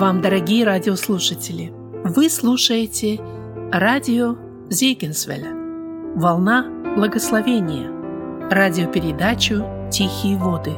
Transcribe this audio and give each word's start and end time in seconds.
вам, 0.00 0.22
дорогие 0.22 0.64
радиослушатели! 0.64 1.74
Вы 2.04 2.30
слушаете 2.30 3.20
радио 3.70 4.34
Зейгенсвеля 4.70 5.52
«Волна 6.16 6.64
благословения» 6.96 7.90
радиопередачу 8.50 9.62
«Тихие 9.92 10.38
воды». 10.38 10.72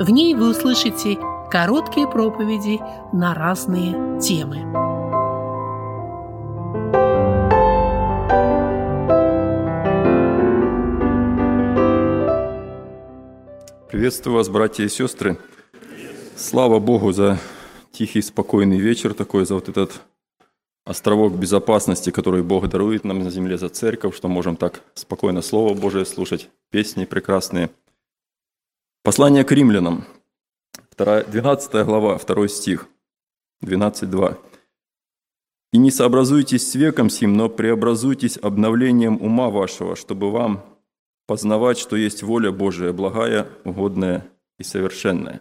В 0.00 0.10
ней 0.10 0.34
вы 0.34 0.50
услышите 0.50 1.16
короткие 1.48 2.08
проповеди 2.08 2.80
на 3.12 3.34
разные 3.34 4.20
темы. 4.20 4.56
Приветствую 13.88 14.34
вас, 14.34 14.48
братья 14.48 14.82
и 14.82 14.88
сестры. 14.88 15.38
Слава 16.36 16.80
Богу 16.80 17.12
за 17.12 17.38
тихий, 17.96 18.20
спокойный 18.22 18.78
вечер 18.78 19.14
такой, 19.14 19.46
за 19.46 19.54
вот 19.54 19.68
этот 19.68 20.02
островок 20.84 21.34
безопасности, 21.34 22.10
который 22.10 22.42
Бог 22.42 22.68
дарует 22.68 23.04
нам 23.04 23.20
на 23.20 23.30
земле 23.30 23.56
за 23.56 23.68
церковь, 23.70 24.14
что 24.14 24.28
можем 24.28 24.56
так 24.56 24.82
спокойно 24.94 25.42
Слово 25.42 25.74
Божие 25.74 26.04
слушать, 26.04 26.50
песни 26.70 27.06
прекрасные. 27.06 27.70
Послание 29.02 29.44
к 29.44 29.52
римлянам, 29.52 30.04
12 30.96 31.86
глава, 31.86 32.18
2 32.18 32.48
стих, 32.48 32.86
12.2. 33.62 34.36
«И 35.72 35.78
не 35.78 35.90
сообразуйтесь 35.90 36.70
с 36.70 36.74
веком 36.74 37.08
сим, 37.08 37.34
но 37.36 37.48
преобразуйтесь 37.48 38.38
обновлением 38.42 39.16
ума 39.22 39.48
вашего, 39.48 39.96
чтобы 39.96 40.30
вам 40.30 40.62
познавать, 41.26 41.78
что 41.78 41.96
есть 41.96 42.22
воля 42.22 42.52
Божия, 42.52 42.92
благая, 42.92 43.46
угодная 43.64 44.26
и 44.58 44.64
совершенная». 44.64 45.40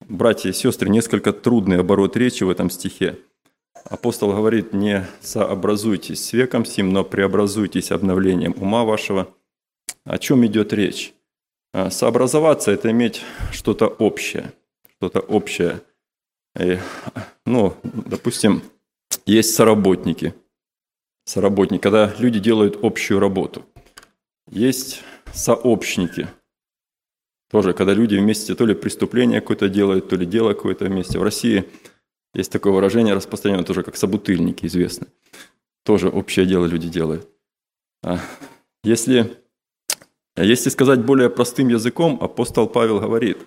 Братья 0.00 0.50
и 0.50 0.52
сестры, 0.52 0.90
несколько 0.90 1.32
трудный 1.32 1.80
оборот 1.80 2.16
речи 2.16 2.44
в 2.44 2.50
этом 2.50 2.68
стихе. 2.68 3.18
Апостол 3.84 4.32
говорит, 4.32 4.72
не 4.72 5.06
сообразуйтесь 5.20 6.24
с 6.24 6.32
веком 6.32 6.64
сим, 6.64 6.92
но 6.92 7.04
преобразуйтесь 7.04 7.90
обновлением 7.90 8.54
ума 8.58 8.84
вашего. 8.84 9.34
О 10.04 10.18
чем 10.18 10.44
идет 10.44 10.72
речь? 10.72 11.14
А, 11.72 11.90
сообразоваться– 11.90 12.70
это 12.72 12.90
иметь 12.90 13.22
что-то 13.50 13.86
общее, 13.86 14.52
что-то 14.96 15.20
общее. 15.20 15.82
И, 16.58 16.78
ну, 17.46 17.74
допустим, 17.82 18.62
есть 19.24 19.54
соработники. 19.54 20.34
Соработники, 21.24 21.80
когда 21.80 22.14
люди 22.18 22.38
делают 22.38 22.78
общую 22.82 23.20
работу. 23.20 23.64
Есть 24.50 25.02
сообщники– 25.32 26.28
тоже, 27.54 27.72
когда 27.72 27.94
люди 27.94 28.16
вместе 28.16 28.56
то 28.56 28.66
ли 28.66 28.74
преступление 28.74 29.40
какое-то 29.40 29.68
делают, 29.68 30.08
то 30.08 30.16
ли 30.16 30.26
дело 30.26 30.54
какое-то 30.54 30.86
вместе. 30.86 31.20
В 31.20 31.22
России 31.22 31.64
есть 32.34 32.50
такое 32.50 32.72
выражение 32.72 33.14
распространенное 33.14 33.64
тоже, 33.64 33.84
как 33.84 33.94
собутыльники 33.94 34.66
известны. 34.66 35.06
Тоже 35.84 36.08
общее 36.08 36.46
дело 36.46 36.66
люди 36.66 36.88
делают. 36.88 37.28
А 38.02 38.18
если, 38.82 39.38
если 40.34 40.68
сказать 40.68 41.04
более 41.04 41.30
простым 41.30 41.68
языком, 41.68 42.18
апостол 42.20 42.66
Павел 42.66 42.98
говорит, 42.98 43.38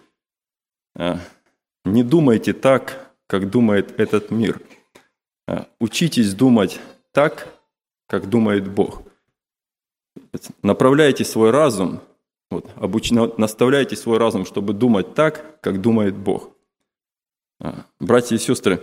а, 0.95 1.19
не 1.83 2.01
думайте 2.01 2.53
так, 2.53 3.11
как 3.27 3.49
думает 3.49 3.99
этот 3.99 4.31
мир. 4.31 4.61
А, 5.49 5.67
учитесь 5.81 6.33
думать 6.33 6.79
так, 7.11 7.53
как 8.07 8.29
думает 8.29 8.69
Бог. 8.69 9.01
Направляйте 10.63 11.25
свой 11.25 11.51
разум 11.51 11.99
вот, 12.49 12.69
обуч... 12.75 13.11
Наставляйте 13.11 13.95
свой 13.95 14.17
разум, 14.17 14.45
чтобы 14.45 14.73
думать 14.73 15.13
так, 15.13 15.59
как 15.61 15.81
думает 15.81 16.15
Бог. 16.15 16.51
А, 17.59 17.85
братья 17.99 18.35
и 18.35 18.39
сестры, 18.39 18.81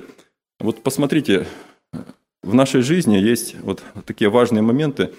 вот 0.58 0.82
посмотрите, 0.82 1.46
в 2.42 2.54
нашей 2.54 2.82
жизни 2.82 3.16
есть 3.16 3.58
вот 3.60 3.82
такие 4.04 4.30
важные 4.30 4.62
моменты, 4.62 5.14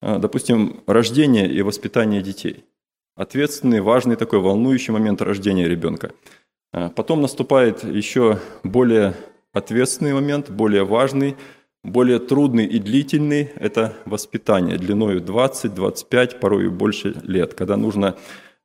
а, 0.00 0.18
допустим, 0.18 0.82
рождение 0.86 1.50
и 1.50 1.62
воспитание 1.62 2.22
детей. 2.22 2.64
Ответственный, 3.16 3.80
важный 3.80 4.16
такой 4.16 4.38
волнующий 4.38 4.92
момент 4.92 5.20
рождения 5.20 5.68
ребенка. 5.68 6.12
А, 6.72 6.88
потом 6.88 7.20
наступает 7.20 7.84
еще 7.84 8.38
более 8.62 9.14
ответственный 9.52 10.14
момент, 10.14 10.50
более 10.50 10.84
важный– 10.84 11.36
более 11.82 12.18
трудный 12.18 12.66
и 12.66 12.78
длительный– 12.78 13.50
это 13.56 13.96
воспитание 14.04 14.76
длиною 14.76 15.20
20, 15.20 15.74
25, 15.74 16.40
порой 16.40 16.66
и 16.66 16.68
больше 16.68 17.14
лет, 17.22 17.54
когда 17.54 17.76
нужно 17.76 18.16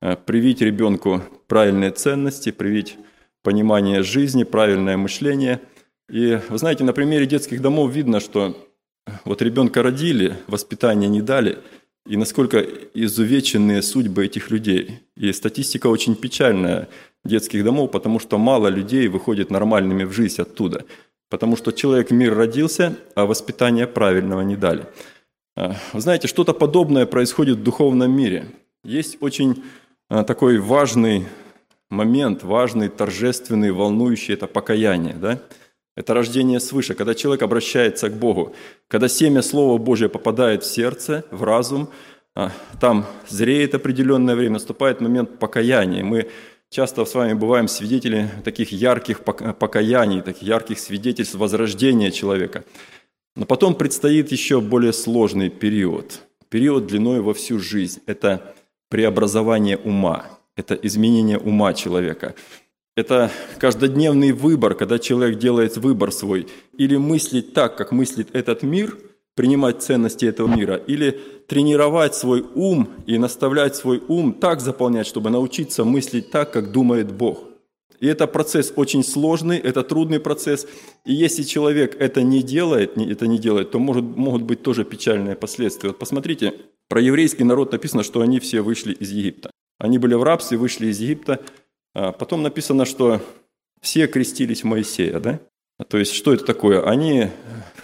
э, 0.02 0.18
привить 0.18 0.62
ребенку 0.62 1.22
правильные 1.48 1.92
ценности, 1.92 2.52
привить 2.52 2.98
понимание 3.42 4.04
жизни, 4.04 4.44
правильное 4.44 4.98
мышление. 4.98 5.62
И 6.10 6.40
вы 6.50 6.58
знаете, 6.58 6.84
на 6.84 6.92
примере 6.92 7.26
детских 7.26 7.62
домов 7.62 7.94
видно, 7.94 8.20
что 8.20 8.58
вот 9.24 9.42
ребенка 9.42 9.82
родили, 9.82 10.36
воспитание 10.48 11.10
не 11.10 11.22
дали, 11.22 11.60
и 12.06 12.18
насколько 12.18 12.60
изувеченные 12.60 13.82
судьбы 13.82 14.26
этих 14.26 14.52
людей. 14.52 15.00
И 15.16 15.32
статистика 15.32 15.88
очень 15.88 16.16
печальная 16.16 16.90
детских 17.24 17.64
домов, 17.64 17.92
потому 17.92 18.20
что 18.20 18.38
мало 18.38 18.68
людей 18.68 19.08
выходит 19.08 19.52
нормальными 19.52 20.04
в 20.04 20.12
жизнь 20.12 20.42
оттуда– 20.42 20.84
потому 21.30 21.56
что 21.56 21.72
человек 21.72 22.12
мир 22.12 22.36
родился, 22.36 22.98
а 23.16 23.26
воспитания 23.26 23.88
правильного 23.88 24.42
не 24.42 24.56
дали. 24.56 24.86
А, 25.56 25.76
вы 25.94 26.02
знаете, 26.02 26.28
что-то 26.28 26.54
подобное 26.54 27.06
происходит 27.06 27.58
в 27.58 27.64
духовном 27.64 28.12
мире. 28.12 28.48
Есть 28.84 29.18
очень 29.22 29.64
а, 30.10 30.24
такой 30.24 30.60
важный 30.60 31.26
момент, 31.90 32.44
важный, 32.44 32.90
торжественный, 32.90 33.72
волнующий– 33.72 34.34
это 34.36 34.48
покаяние. 34.48 35.14
Да? 35.16 35.40
Это 35.96 36.14
рождение 36.14 36.60
свыше, 36.60 36.94
когда 36.94 37.16
человек 37.16 37.42
обращается 37.42 38.10
к 38.10 38.14
Богу, 38.14 38.54
когда 38.88 39.08
семя 39.08 39.42
Слова 39.42 39.78
Божьего 39.78 40.10
попадает 40.10 40.64
в 40.64 40.68
сердце, 40.68 41.24
в 41.32 41.44
разум, 41.44 41.90
а, 42.36 42.52
там 42.82 43.06
зреет 43.30 43.76
определенное 43.76 44.36
время, 44.36 44.54
наступает 44.54 45.00
момент 45.00 45.40
покаяния. 45.40 46.04
Мы 46.04 46.30
Часто 46.76 47.06
с 47.06 47.16
вами 47.16 47.32
бываем 47.32 47.70
свидетелями 47.70 48.30
таких 48.44 48.74
ярких 48.74 49.22
покаяний, 49.24 50.22
таких 50.22 50.44
ярких 50.44 50.78
свидетельств 50.78 51.36
возрождения 51.36 52.12
человека. 52.12 52.66
Но 53.38 53.46
потом 53.46 53.76
предстоит 53.76 54.34
еще 54.34 54.60
более 54.60 54.92
сложный 54.92 55.50
период. 55.50 56.20
Период 56.50 56.86
длиной 56.86 57.22
во 57.22 57.34
всю 57.34 57.60
жизнь. 57.60 58.02
Это 58.08 58.54
преобразование 58.90 59.78
ума, 59.78 60.26
это 60.58 60.76
изменение 60.76 61.40
ума 61.40 61.74
человека. 61.74 62.36
Это 62.98 63.32
каждодневный 63.58 64.34
выбор, 64.34 64.76
когда 64.76 65.00
человек 65.00 65.40
делает 65.40 65.78
выбор 65.78 66.12
свой. 66.12 66.46
Или 66.74 66.98
мыслить 66.98 67.54
так, 67.54 67.78
как 67.78 67.94
мыслит 67.94 68.36
этот 68.36 68.64
мир, 68.64 68.98
принимать 69.36 69.84
ценности 69.84 70.26
этого 70.26 70.48
мира, 70.48 70.76
или 70.76 71.20
тренировать 71.48 72.16
свой 72.16 72.46
ум 72.56 72.90
и 73.06 73.18
наставлять 73.18 73.76
свой 73.76 74.02
ум 74.08 74.34
так 74.34 74.62
заполнять, 74.62 75.08
чтобы 75.08 75.30
научиться 75.30 75.84
мыслить 75.84 76.32
так, 76.32 76.52
как 76.52 76.72
думает 76.72 77.12
Бог. 77.12 77.40
И 78.00 78.08
это 78.08 78.28
процесс 78.28 78.74
очень 78.76 79.04
сложный, 79.04 79.58
это 79.58 79.84
трудный 79.84 80.20
процесс. 80.20 80.68
И 81.06 81.14
если 81.14 81.44
человек 81.44 81.96
это 82.00 82.24
не 82.24 82.44
делает, 82.44 82.98
это 82.98 83.28
не 83.28 83.38
делает, 83.40 83.72
то 83.72 83.80
может, 83.80 84.04
могут 84.04 84.44
быть 84.44 84.64
тоже 84.64 84.84
печальные 84.84 85.36
последствия. 85.36 85.90
Вот 85.90 86.00
посмотрите, 86.00 86.54
про 86.90 87.02
еврейский 87.02 87.44
народ 87.44 87.72
написано, 87.72 88.04
что 88.04 88.22
они 88.22 88.40
все 88.40 88.62
вышли 88.62 88.94
из 88.94 89.12
Египта. 89.12 89.52
Они 89.80 89.98
были 89.98 90.14
в 90.14 90.24
рабстве, 90.24 90.58
вышли 90.58 90.88
из 90.88 91.00
Египта. 91.00 91.40
А 91.94 92.12
потом 92.12 92.44
написано, 92.44 92.86
что 92.86 93.22
все 93.82 94.08
крестились 94.08 94.64
в 94.64 94.66
Моисея, 94.66 95.20
да? 95.20 95.40
То 95.84 95.98
есть, 95.98 96.14
что 96.14 96.34
это 96.34 96.46
такое? 96.46 96.82
Они 96.88 97.28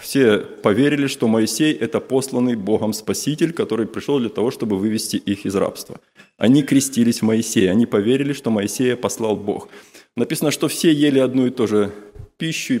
все 0.00 0.38
поверили, 0.38 1.06
что 1.06 1.28
Моисей– 1.28 1.72
это 1.80 2.00
посланный 2.00 2.56
Богом 2.56 2.94
Спаситель, 2.94 3.52
который 3.52 3.86
пришел 3.86 4.18
для 4.18 4.30
того, 4.30 4.50
чтобы 4.50 4.78
вывести 4.78 5.16
их 5.16 5.44
из 5.44 5.54
рабства. 5.54 6.00
Они 6.38 6.62
крестились 6.62 7.20
в 7.20 7.26
Моисея, 7.26 7.70
они 7.70 7.84
поверили, 7.84 8.32
что 8.32 8.50
Моисея 8.50 8.96
послал 8.96 9.36
Бог. 9.36 9.68
Написано, 10.16 10.50
что 10.50 10.68
все 10.68 10.90
ели 10.90 11.18
одну 11.18 11.46
и 11.46 11.50
ту 11.50 11.66
же 11.66 11.92
пищу, 12.38 12.80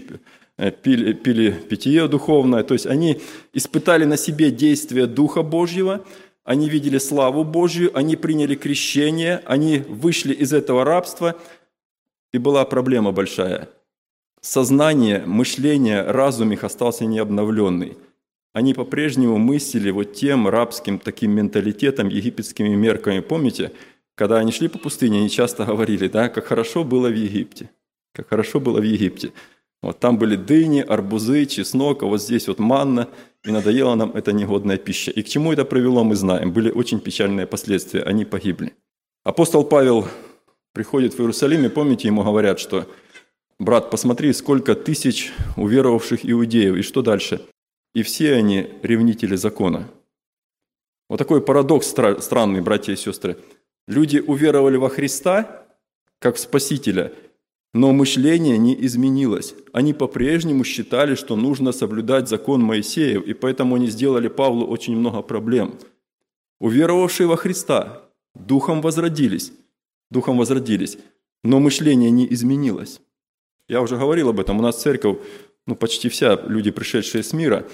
э, 0.56 0.70
пили, 0.70 1.12
пили 1.12 1.50
питье 1.50 2.08
духовное, 2.08 2.62
то 2.62 2.72
есть 2.72 2.86
они 2.86 3.20
испытали 3.52 4.04
на 4.04 4.16
себе 4.16 4.50
действие 4.50 5.06
Духа 5.06 5.42
Божьего, 5.42 6.04
они 6.42 6.70
видели 6.70 6.96
славу 6.96 7.44
Божью, 7.44 7.96
они 7.96 8.16
приняли 8.16 8.54
крещение, 8.54 9.42
они 9.44 9.84
вышли 9.86 10.32
из 10.32 10.54
этого 10.54 10.84
рабства, 10.84 11.36
и 12.32 12.38
была 12.38 12.64
проблема 12.64 13.12
большая– 13.12 13.68
сознание, 14.42 15.22
мышление, 15.24 16.02
разум 16.02 16.52
их 16.52 16.64
остался 16.64 17.06
необновленный. 17.06 17.96
Они 18.52 18.74
по-прежнему 18.74 19.38
мыслили 19.38 19.90
вот 19.90 20.12
тем 20.12 20.46
рабским 20.46 20.98
таким 20.98 21.30
менталитетом, 21.30 22.08
египетскими 22.08 22.74
мерками. 22.74 23.20
Помните, 23.20 23.72
когда 24.14 24.36
они 24.38 24.52
шли 24.52 24.68
по 24.68 24.78
пустыне, 24.78 25.20
они 25.20 25.30
часто 25.30 25.64
говорили, 25.64 26.08
да, 26.08 26.28
как 26.28 26.44
хорошо 26.44 26.84
было 26.84 27.08
в 27.08 27.14
Египте, 27.14 27.70
как 28.12 28.28
хорошо 28.28 28.60
было 28.60 28.78
в 28.78 28.84
Египте. 28.84 29.32
Вот 29.80 29.98
там 29.98 30.18
были 30.18 30.36
дыни, 30.36 30.80
арбузы, 30.80 31.46
чеснок, 31.46 32.02
а 32.02 32.06
вот 32.06 32.22
здесь 32.22 32.46
вот 32.46 32.58
манна, 32.58 33.08
и 33.44 33.50
надоела 33.50 33.94
нам 33.96 34.12
эта 34.12 34.32
негодная 34.32 34.76
пища. 34.76 35.10
И 35.10 35.22
к 35.22 35.28
чему 35.28 35.52
это 35.52 35.64
привело, 35.64 36.04
мы 36.04 36.14
знаем. 36.14 36.52
Были 36.52 36.70
очень 36.70 37.00
печальные 37.00 37.46
последствия, 37.46 38.02
они 38.02 38.24
погибли. 38.24 38.74
Апостол 39.24 39.64
Павел 39.64 40.06
приходит 40.72 41.14
в 41.14 41.20
Иерусалим, 41.20 41.64
и 41.64 41.68
помните, 41.68 42.06
ему 42.06 42.22
говорят, 42.22 42.60
что 42.60 42.86
брат, 43.58 43.90
посмотри, 43.90 44.32
сколько 44.32 44.74
тысяч 44.74 45.32
уверовавших 45.56 46.20
иудеев, 46.28 46.76
и 46.76 46.82
что 46.82 47.02
дальше? 47.02 47.40
И 47.94 48.02
все 48.02 48.34
они 48.34 48.70
ревнители 48.82 49.36
закона. 49.36 49.88
Вот 51.08 51.18
такой 51.18 51.42
парадокс 51.42 51.86
странный, 51.86 52.62
братья 52.62 52.92
и 52.92 52.96
сестры. 52.96 53.36
Люди 53.86 54.18
уверовали 54.18 54.76
во 54.76 54.88
Христа, 54.88 55.66
как 56.18 56.36
в 56.36 56.40
Спасителя, 56.40 57.12
но 57.74 57.92
мышление 57.92 58.58
не 58.58 58.74
изменилось. 58.86 59.54
Они 59.72 59.92
по-прежнему 59.92 60.64
считали, 60.64 61.14
что 61.14 61.36
нужно 61.36 61.72
соблюдать 61.72 62.28
закон 62.28 62.62
Моисеев, 62.62 63.26
и 63.26 63.34
поэтому 63.34 63.76
они 63.76 63.88
сделали 63.88 64.28
Павлу 64.28 64.66
очень 64.66 64.96
много 64.96 65.22
проблем. 65.22 65.78
Уверовавшие 66.60 67.26
во 67.26 67.36
Христа 67.36 68.02
духом 68.34 68.82
возродились, 68.82 69.52
духом 70.10 70.38
возродились, 70.38 70.98
но 71.42 71.60
мышление 71.60 72.10
не 72.10 72.32
изменилось. 72.32 73.00
Я 73.72 73.80
уже 73.80 73.96
говорил 73.96 74.28
об 74.28 74.38
этом. 74.38 74.58
У 74.58 74.62
нас 74.62 74.82
церковь, 74.82 75.16
ну, 75.66 75.74
почти 75.74 76.10
вся 76.10 76.34
люди, 76.34 76.70
пришедшие 76.70 77.22
с 77.22 77.32
мира. 77.32 77.64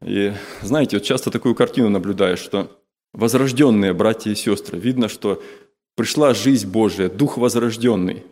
И 0.00 0.32
знаете, 0.62 0.98
вот 0.98 1.04
часто 1.04 1.32
такую 1.32 1.56
картину 1.56 1.88
наблюдаешь, 1.88 2.38
что 2.38 2.80
возрожденные 3.12 3.92
братья 3.92 4.30
и 4.30 4.36
сестры, 4.36 4.78
видно, 4.78 5.08
что 5.08 5.42
пришла 5.96 6.34
жизнь 6.34 6.70
Божия, 6.70 7.08
Дух 7.08 7.36
возрожденный. 7.36 8.22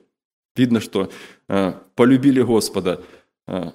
Видно, 0.55 0.79
что 0.79 1.11
э, 1.49 1.73
полюбили 1.97 2.41
Господа. 2.41 3.03
Э, 3.49 3.73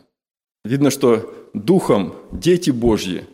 видно, 0.63 0.89
что 0.89 1.49
Духом 1.53 2.15
дети 2.31 2.71
Божьи 2.71 3.25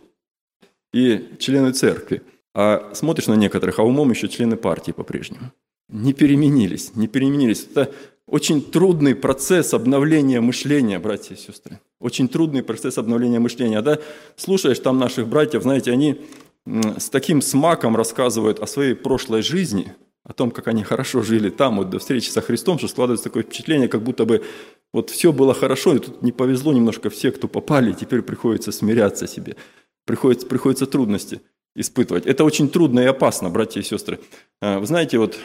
и 0.92 1.36
члены 1.38 1.70
церкви. 1.70 2.22
А 2.52 2.90
смотришь 2.94 3.28
на 3.28 3.34
некоторых, 3.34 3.78
а 3.78 3.84
умом 3.84 4.10
еще 4.10 4.26
члены 4.26 4.56
партии 4.56 4.90
по-прежнему. 4.90 5.52
Не 5.90 6.12
переменились, 6.12 6.94
не 6.94 7.08
переменились. 7.08 7.66
Это 7.70 7.92
очень 8.26 8.62
трудный 8.62 9.16
процесс 9.16 9.74
обновления 9.74 10.40
мышления, 10.40 11.00
братья 11.00 11.34
и 11.34 11.38
сестры. 11.38 11.80
Очень 11.98 12.28
трудный 12.28 12.62
процесс 12.62 12.96
обновления 12.96 13.40
мышления. 13.40 13.82
Да, 13.82 13.98
слушаешь 14.36 14.78
там 14.78 14.98
наших 14.98 15.26
братьев, 15.26 15.62
знаете, 15.62 15.90
они 15.90 16.20
с 16.64 17.10
таким 17.10 17.42
смаком 17.42 17.96
рассказывают 17.96 18.60
о 18.60 18.66
своей 18.66 18.94
прошлой 18.94 19.42
жизни, 19.42 19.92
о 20.22 20.32
том, 20.32 20.52
как 20.52 20.68
они 20.68 20.84
хорошо 20.84 21.22
жили 21.22 21.50
там, 21.50 21.78
вот 21.78 21.90
до 21.90 21.98
встречи 21.98 22.28
со 22.28 22.40
Христом, 22.40 22.78
что 22.78 22.86
складывается 22.86 23.24
такое 23.24 23.42
впечатление, 23.42 23.88
как 23.88 24.02
будто 24.02 24.24
бы 24.24 24.44
вот 24.92 25.10
все 25.10 25.32
было 25.32 25.54
хорошо, 25.54 25.96
и 25.96 25.98
тут 25.98 26.22
не 26.22 26.30
повезло 26.30 26.72
немножко 26.72 27.10
все, 27.10 27.32
кто 27.32 27.48
попали, 27.48 27.90
и 27.90 27.94
теперь 27.94 28.22
приходится 28.22 28.70
смиряться 28.70 29.26
себе, 29.26 29.56
приходится, 30.04 30.46
приходится 30.46 30.86
трудности 30.86 31.40
испытывать. 31.74 32.26
Это 32.26 32.44
очень 32.44 32.68
трудно 32.68 33.00
и 33.00 33.06
опасно, 33.06 33.50
братья 33.50 33.80
и 33.80 33.84
сестры. 33.84 34.20
А, 34.60 34.78
вы 34.78 34.86
знаете, 34.86 35.18
вот 35.18 35.38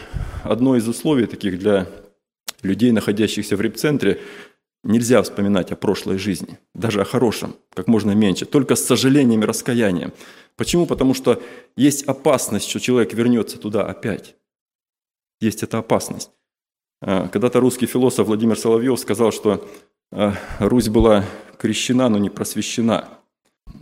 одно 0.43 0.75
из 0.75 0.87
условий 0.87 1.27
таких 1.27 1.59
для 1.59 1.87
людей, 2.61 2.91
находящихся 2.91 3.55
в 3.55 3.61
репцентре, 3.61 4.21
нельзя 4.83 5.21
вспоминать 5.21 5.71
о 5.71 5.75
прошлой 5.75 6.17
жизни, 6.17 6.59
даже 6.73 7.01
о 7.01 7.05
хорошем, 7.05 7.55
как 7.73 7.87
можно 7.87 8.11
меньше, 8.11 8.45
только 8.45 8.75
с 8.75 8.85
сожалением 8.85 9.43
и 9.43 9.45
раскаянием. 9.45 10.13
Почему? 10.55 10.85
Потому 10.85 11.13
что 11.13 11.41
есть 11.75 12.03
опасность, 12.03 12.69
что 12.69 12.79
человек 12.79 13.13
вернется 13.13 13.57
туда 13.57 13.85
опять. 13.85 14.35
Есть 15.41 15.63
эта 15.63 15.79
опасность. 15.79 16.31
А, 17.01 17.27
когда-то 17.27 17.59
русский 17.59 17.87
философ 17.87 18.27
Владимир 18.27 18.57
Соловьев 18.57 18.99
сказал, 18.99 19.31
что 19.31 19.67
а, 20.11 20.33
Русь 20.59 20.89
была 20.89 21.25
крещена, 21.57 22.09
но 22.09 22.17
не 22.17 22.29
просвещена. 22.29 23.14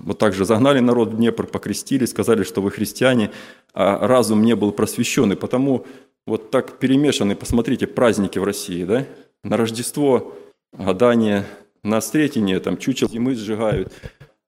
Вот 0.04 0.20
так 0.20 0.34
же 0.34 0.46
загнали 0.46 0.80
народ 0.80 1.10
в 1.10 1.18
Днепр, 1.18 1.48
покрестили, 1.48 2.06
сказали, 2.06 2.44
что 2.44 2.62
вы 2.62 2.72
христиане, 2.72 3.32
а 3.74 4.06
разум 4.06 4.44
не 4.44 4.56
был 4.56 4.72
просвещен. 4.72 5.32
И 5.32 5.36
потому 5.36 5.86
вот 6.26 6.52
так 6.52 6.78
перемешаны, 6.80 7.36
посмотрите, 7.36 7.88
праздники 7.88 8.38
в 8.38 8.44
России, 8.44 8.84
да? 8.84 9.06
На 9.44 9.58
Рождество 9.58 10.36
гадание, 10.74 11.46
на 11.84 12.02
Сретение 12.02 12.60
там 12.60 12.78
чучел 12.78 13.10
зимы 13.10 13.36
сжигают, 13.36 13.92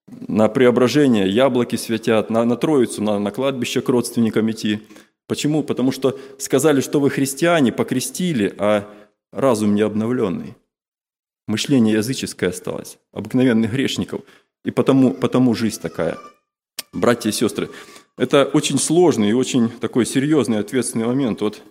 на 0.07 0.49
преображение 0.49 1.27
яблоки 1.27 1.77
светят, 1.77 2.29
на, 2.29 2.43
на 2.43 2.55
Троицу, 2.57 3.01
на, 3.01 3.17
на 3.19 3.31
кладбище 3.31 3.81
к 3.81 3.89
родственникам 3.89 4.51
идти. 4.51 4.81
Почему? 5.27 5.63
Потому 5.63 5.91
что 5.91 6.19
сказали, 6.37 6.81
что 6.81 6.99
вы 6.99 7.09
христиане, 7.09 7.71
покрестили, 7.71 8.53
а 8.57 8.87
разум 9.31 9.73
не 9.73 9.81
обновленный. 9.81 10.55
Мышление 11.47 11.95
языческое 11.95 12.49
осталось, 12.49 12.97
обыкновенных 13.11 13.71
грешников. 13.71 14.21
И 14.65 14.71
потому, 14.71 15.13
потому 15.13 15.53
жизнь 15.53 15.79
такая. 15.79 16.17
Братья 16.91 17.29
и 17.29 17.33
сестры, 17.33 17.69
это 18.17 18.45
очень 18.45 18.79
сложный 18.79 19.29
и 19.29 19.33
очень 19.33 19.69
такой 19.69 20.05
серьезный 20.05 20.59
ответственный 20.59 21.05
момент. 21.05 21.41
Вот 21.41 21.61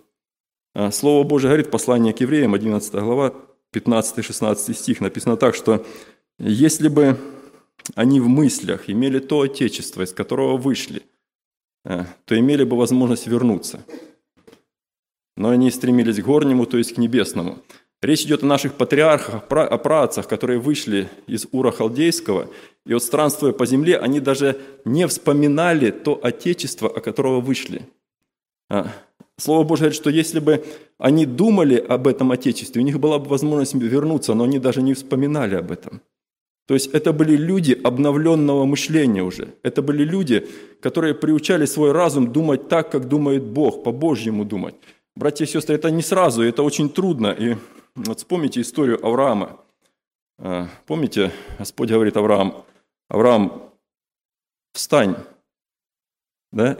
а, 0.73 0.91
Слово 0.91 1.23
Божие 1.27 1.49
говорит, 1.49 1.69
послание 1.69 2.13
к 2.13 2.21
евреям, 2.21 2.53
11 2.53 2.93
глава, 2.93 3.33
15-16 3.73 4.73
стих, 4.73 5.01
написано 5.01 5.35
так, 5.35 5.55
что 5.55 5.85
если 6.39 6.87
бы 6.87 7.19
они 7.95 8.19
в 8.19 8.27
мыслях 8.27 8.89
имели 8.89 9.19
то 9.19 9.41
отечество, 9.41 10.01
из 10.01 10.13
которого 10.13 10.57
вышли, 10.57 11.03
а, 11.83 12.07
то 12.25 12.39
имели 12.39 12.63
бы 12.63 12.77
возможность 12.77 13.27
вернуться. 13.27 13.85
Но 15.35 15.49
они 15.49 15.69
стремились 15.69 16.21
к 16.21 16.25
горнему, 16.25 16.65
то 16.65 16.77
есть 16.77 16.93
к 16.93 16.97
небесному. 16.97 17.59
Речь 18.05 18.21
идет 18.21 18.43
о 18.43 18.45
наших 18.45 18.75
патриархах, 18.75 19.41
о 19.49 19.77
праотцах, 19.79 20.27
которые 20.27 20.59
вышли 20.59 21.09
из 21.25 21.47
Ура 21.51 21.71
Халдейского, 21.71 22.49
и 22.85 22.93
вот 22.93 23.01
странствуя 23.01 23.51
по 23.51 23.65
земле, 23.65 23.97
они 23.97 24.19
даже 24.19 24.59
не 24.85 25.07
вспоминали 25.07 25.89
то 25.89 26.19
Отечество, 26.21 26.87
о 26.87 26.99
которого 26.99 27.41
вышли. 27.41 27.81
А, 28.69 28.91
Слово 29.37 29.63
Божье 29.63 29.85
говорит, 29.85 29.99
что 29.99 30.11
если 30.11 30.39
бы 30.39 30.63
они 30.99 31.25
думали 31.25 31.77
об 31.77 32.05
этом 32.05 32.31
Отечестве, 32.31 32.79
у 32.79 32.85
них 32.85 32.99
была 32.99 33.17
бы 33.17 33.27
возможность 33.27 33.73
вернуться, 33.73 34.35
но 34.35 34.43
они 34.43 34.59
даже 34.59 34.83
не 34.83 34.93
вспоминали 34.93 35.55
об 35.55 35.71
этом. 35.71 35.99
То 36.67 36.75
есть 36.75 36.93
это 36.93 37.11
были 37.11 37.35
люди 37.35 37.73
обновленного 37.83 38.65
мышления 38.65 39.23
уже. 39.23 39.55
Это 39.63 39.81
были 39.81 40.03
люди, 40.03 40.47
которые 40.79 41.15
приучали 41.15 41.65
свой 41.65 41.91
разум 41.91 42.31
думать 42.31 42.69
так, 42.69 42.91
как 42.91 43.07
думает 43.07 43.43
Бог, 43.43 43.83
по-божьему 43.83 44.45
думать. 44.45 44.75
Братья 45.15 45.45
и 45.45 45.47
сестры, 45.47 45.73
это 45.73 45.89
не 45.89 46.03
сразу, 46.03 46.43
это 46.43 46.61
очень 46.61 46.89
трудно. 46.89 47.35
И 47.39 47.55
вот 47.95 48.19
вспомните 48.19 48.61
историю 48.61 49.03
Авраама. 49.05 49.59
А, 50.37 50.67
помните, 50.85 51.31
Господь 51.57 51.89
говорит 51.89 52.17
Авраам, 52.17 52.65
Авраам, 53.09 53.71
встань, 54.73 55.15
да? 56.51 56.77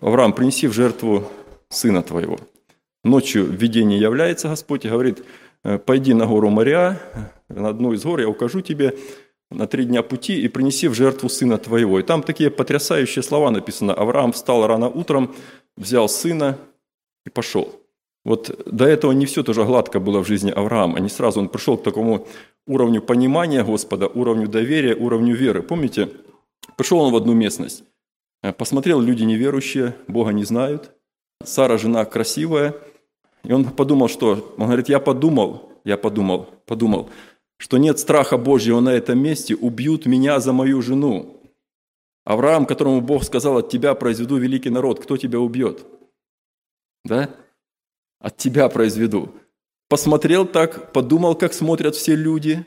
Авраам, 0.00 0.32
принеси 0.32 0.68
в 0.68 0.72
жертву 0.72 1.30
сына 1.68 2.02
твоего. 2.02 2.38
Ночью 3.02 3.44
в 3.46 3.54
видении 3.54 3.98
является 3.98 4.48
Господь 4.48 4.84
и 4.84 4.88
говорит, 4.88 5.24
«Э, 5.64 5.78
пойди 5.78 6.12
на 6.12 6.26
гору 6.26 6.50
Мария, 6.50 7.00
на 7.48 7.70
одну 7.70 7.92
из 7.92 8.04
гор 8.04 8.20
я 8.20 8.28
укажу 8.28 8.60
тебе 8.60 8.96
на 9.50 9.66
три 9.66 9.84
дня 9.84 10.02
пути 10.02 10.40
и 10.42 10.48
принеси 10.48 10.88
в 10.88 10.94
жертву 10.94 11.28
сына 11.28 11.58
твоего. 11.58 11.98
И 11.98 12.02
там 12.02 12.22
такие 12.22 12.50
потрясающие 12.50 13.22
слова 13.22 13.50
написано. 13.50 13.94
Авраам 13.94 14.32
встал 14.32 14.66
рано 14.66 14.88
утром, 14.88 15.34
взял 15.76 16.08
сына 16.08 16.58
и 17.26 17.30
пошел. 17.30 17.79
Вот 18.24 18.60
до 18.66 18.86
этого 18.86 19.12
не 19.12 19.26
все 19.26 19.42
тоже 19.42 19.64
гладко 19.64 19.98
было 19.98 20.22
в 20.22 20.26
жизни 20.26 20.50
Авраама. 20.50 21.00
Не 21.00 21.08
сразу 21.08 21.40
он 21.40 21.48
пришел 21.48 21.78
к 21.78 21.82
такому 21.82 22.26
уровню 22.66 23.00
понимания 23.00 23.64
Господа, 23.64 24.08
уровню 24.08 24.46
доверия, 24.46 24.94
уровню 24.94 25.34
веры. 25.34 25.62
Помните, 25.62 26.10
пришел 26.76 27.00
он 27.00 27.12
в 27.12 27.16
одну 27.16 27.32
местность, 27.32 27.84
э, 28.42 28.52
посмотрел, 28.52 29.00
люди 29.00 29.22
неверующие, 29.24 29.94
Бога 30.06 30.32
не 30.32 30.44
знают, 30.44 30.92
Сара 31.42 31.78
жена 31.78 32.04
красивая, 32.04 32.74
и 33.44 33.52
он 33.52 33.64
подумал, 33.64 34.08
что, 34.08 34.54
он 34.58 34.66
говорит, 34.66 34.90
я 34.90 35.00
подумал, 35.00 35.72
я 35.84 35.96
подумал, 35.96 36.48
подумал, 36.66 37.08
что 37.56 37.78
нет 37.78 37.98
страха 37.98 38.36
Божьего 38.36 38.80
на 38.80 38.90
этом 38.90 39.18
месте, 39.18 39.54
убьют 39.54 40.04
меня 40.04 40.40
за 40.40 40.52
мою 40.52 40.82
жену. 40.82 41.40
Авраам, 42.26 42.66
которому 42.66 43.00
Бог 43.00 43.24
сказал, 43.24 43.58
от 43.58 43.70
тебя 43.70 43.94
произведу 43.94 44.36
великий 44.36 44.70
народ, 44.70 45.00
кто 45.00 45.16
тебя 45.16 45.40
убьет? 45.40 45.86
Да? 47.04 47.30
От 48.20 48.36
тебя 48.36 48.68
произведу. 48.68 49.30
Посмотрел 49.88 50.46
так, 50.46 50.92
подумал, 50.92 51.34
как 51.34 51.52
смотрят 51.52 51.96
все 51.96 52.14
люди, 52.14 52.64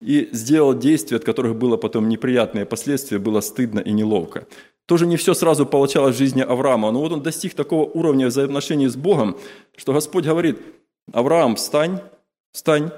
и 0.00 0.28
сделал 0.32 0.74
действия, 0.74 1.18
от 1.18 1.24
которых 1.24 1.54
было 1.56 1.76
потом 1.76 2.08
неприятные 2.08 2.66
последствия, 2.66 3.18
было 3.18 3.40
стыдно 3.40 3.78
и 3.78 3.92
неловко. 3.92 4.46
Тоже 4.86 5.06
не 5.06 5.16
все 5.16 5.32
сразу 5.32 5.64
получалось 5.64 6.16
в 6.16 6.18
жизни 6.18 6.40
Авраама, 6.40 6.90
но 6.90 7.00
вот 7.00 7.12
он 7.12 7.22
достиг 7.22 7.54
такого 7.54 7.84
уровня 7.84 8.26
взаимоотношений 8.26 8.88
с 8.88 8.96
Богом, 8.96 9.36
что 9.76 9.92
Господь 9.92 10.24
говорит, 10.24 10.58
Авраам, 11.12 11.54
встань, 11.54 12.00
встань, 12.52 12.90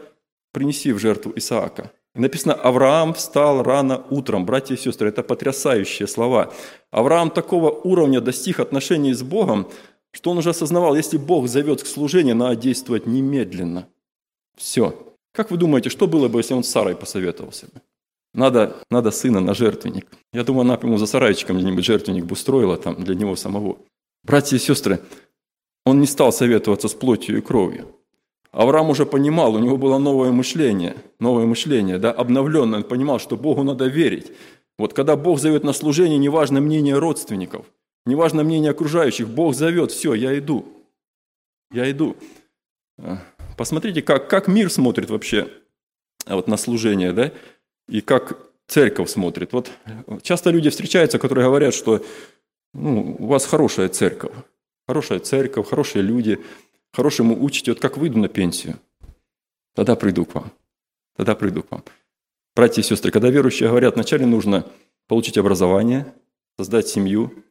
принеси 0.52 0.92
в 0.92 0.98
жертву 0.98 1.32
Исаака. 1.36 1.90
И 2.14 2.20
написано, 2.20 2.54
Авраам 2.54 3.12
встал 3.12 3.62
рано 3.62 4.04
утром. 4.08 4.46
Братья 4.46 4.74
и 4.74 4.78
сестры, 4.78 5.08
это 5.08 5.22
потрясающие 5.22 6.06
слова. 6.06 6.52
Авраам 6.90 7.30
такого 7.30 7.70
уровня 7.70 8.20
достиг 8.20 8.60
отношений 8.60 9.12
с 9.12 9.22
Богом, 9.22 9.68
что 10.14 10.30
он 10.30 10.38
уже 10.38 10.50
осознавал, 10.50 10.94
если 10.94 11.18
Бог 11.18 11.48
зовет 11.48 11.82
к 11.82 11.86
служению, 11.86 12.36
надо 12.36 12.54
действовать 12.56 13.06
немедленно. 13.06 13.88
Все. 14.56 14.94
Как 15.32 15.50
вы 15.50 15.56
думаете, 15.56 15.90
что 15.90 16.06
было 16.06 16.28
бы, 16.28 16.38
если 16.38 16.54
он 16.54 16.62
с 16.62 16.68
Сарой 16.68 16.94
посоветовался 16.94 17.66
бы? 17.66 17.82
Надо, 18.32 18.76
надо 18.90 19.10
сына 19.10 19.40
на 19.40 19.54
жертвенник. 19.54 20.06
Я 20.32 20.44
думаю, 20.44 20.62
она 20.62 20.78
ему 20.80 20.98
за 20.98 21.06
сарайчиком 21.06 21.58
где-нибудь 21.58 21.84
жертвенник 21.84 22.24
бы 22.24 22.32
устроила 22.32 22.76
там 22.76 23.02
для 23.02 23.14
него 23.14 23.34
самого. 23.36 23.78
Братья 24.22 24.56
и 24.56 24.60
сестры, 24.60 25.00
он 25.84 26.00
не 26.00 26.06
стал 26.06 26.32
советоваться 26.32 26.88
с 26.88 26.94
плотью 26.94 27.38
и 27.38 27.40
кровью. 27.40 27.86
Авраам 28.52 28.90
уже 28.90 29.06
понимал, 29.06 29.54
у 29.54 29.58
него 29.58 29.76
было 29.76 29.98
новое 29.98 30.30
мышление, 30.30 30.96
новое 31.18 31.44
мышление, 31.44 31.98
да, 31.98 32.12
обновленное. 32.12 32.78
Он 32.78 32.84
понимал, 32.84 33.18
что 33.18 33.36
Богу 33.36 33.64
надо 33.64 33.86
верить. 33.86 34.30
Вот 34.78 34.92
когда 34.92 35.16
Бог 35.16 35.40
зовет 35.40 35.64
на 35.64 35.72
служение, 35.72 36.18
неважно 36.18 36.60
мнение 36.60 36.98
родственников, 36.98 37.66
неважно 38.06 38.44
мнение 38.44 38.70
окружающих, 38.70 39.28
Бог 39.28 39.54
зовет, 39.54 39.92
все, 39.92 40.14
я 40.14 40.38
иду, 40.38 40.66
я 41.70 41.90
иду. 41.90 42.16
А, 42.98 43.18
посмотрите, 43.56 44.02
как, 44.02 44.28
как 44.28 44.48
мир 44.48 44.70
смотрит 44.70 45.10
вообще 45.10 45.48
вот, 46.26 46.48
на 46.48 46.56
служение, 46.56 47.12
да, 47.12 47.32
и 47.88 48.00
как 48.00 48.38
церковь 48.66 49.10
смотрит. 49.10 49.52
Вот 49.52 49.70
часто 50.22 50.50
люди 50.50 50.70
встречаются, 50.70 51.18
которые 51.18 51.46
говорят, 51.46 51.74
что 51.74 52.04
ну, 52.72 53.16
у 53.18 53.26
вас 53.26 53.46
хорошая 53.46 53.88
церковь, 53.88 54.32
хорошая 54.86 55.20
церковь, 55.20 55.68
хорошие 55.68 56.02
люди, 56.02 56.40
хорошему 56.92 57.42
учите. 57.42 57.72
Вот 57.72 57.80
как 57.80 57.96
выйду 57.96 58.18
на 58.18 58.28
пенсию, 58.28 58.78
тогда 59.74 59.96
приду 59.96 60.24
к 60.24 60.34
вам, 60.34 60.52
тогда 61.16 61.34
приду 61.34 61.62
к 61.62 61.70
вам. 61.70 61.84
Братья 62.54 62.82
и 62.82 62.84
сестры, 62.84 63.10
когда 63.10 63.30
верующие 63.30 63.68
говорят, 63.68 63.94
вначале 63.94 64.26
нужно 64.26 64.66
получить 65.08 65.38
образование, 65.38 66.14
создать 66.56 66.88
семью, 66.88 67.43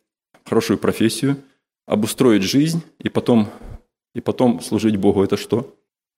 хорошую 0.45 0.77
профессию, 0.77 1.37
обустроить 1.85 2.43
жизнь 2.43 2.81
и 2.99 3.09
потом, 3.09 3.49
и 4.15 4.21
потом 4.21 4.61
служить 4.61 4.97
Богу. 4.97 5.23
Это 5.23 5.37
что? 5.37 5.75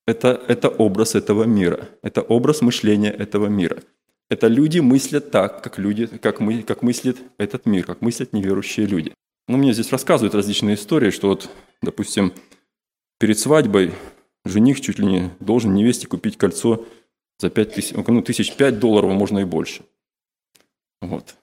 Это, 0.08 0.42
это 0.48 0.70
образ 0.70 1.16
этого 1.16 1.44
мира, 1.46 1.90
это 2.04 2.22
образ 2.22 2.62
мышления 2.62 3.12
этого 3.12 3.48
мира. 3.48 3.82
Это 4.30 4.48
люди 4.48 4.80
мыслят 4.80 5.32
так, 5.32 5.64
как, 5.64 5.78
люди, 5.78 6.08
как, 6.08 6.40
мы, 6.40 6.64
как 6.64 6.82
мыслит 6.82 7.18
этот 7.38 7.66
мир, 7.66 7.86
как 7.86 8.02
мыслят 8.02 8.34
неверующие 8.34 8.88
люди. 8.88 9.14
Ну, 9.48 9.58
мне 9.58 9.74
здесь 9.74 9.92
рассказывают 9.92 10.34
различные 10.34 10.76
истории, 10.76 11.12
что 11.12 11.30
вот, 11.30 11.50
допустим, 11.82 12.34
перед 13.20 13.38
свадьбой 13.38 13.94
жених 14.44 14.82
чуть 14.82 15.00
ли 15.00 15.06
не 15.06 15.32
должен 15.40 15.74
невесте 15.74 16.08
купить 16.08 16.38
кольцо 16.38 16.86
за 17.40 17.50
5 17.50 17.74
тысяч, 17.74 17.96
ну, 17.96 18.22
тысяч 18.22 18.56
5 18.56 18.80
долларов, 18.80 19.12
можно 19.12 19.40
и 19.40 19.44
больше. 19.44 19.84
Вот. 21.02 21.36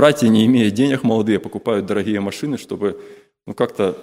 Братья, 0.00 0.28
не 0.28 0.46
имея 0.46 0.70
денег, 0.70 1.02
молодые, 1.02 1.38
покупают 1.38 1.84
дорогие 1.84 2.20
машины, 2.20 2.56
чтобы 2.56 3.02
ну, 3.46 3.52
как-то 3.52 3.98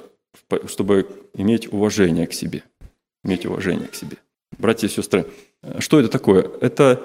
чтобы 0.68 1.08
иметь 1.34 1.74
уважение 1.74 2.28
к 2.28 2.34
себе. 2.34 2.62
Иметь 3.24 3.48
уважение 3.48 3.88
к 3.88 3.96
себе. 3.96 4.18
Братья 4.60 4.86
и 4.86 4.92
сестры, 4.92 5.26
что 5.80 6.00
это 6.00 6.10
такое? 6.10 6.48
Это, 6.62 7.02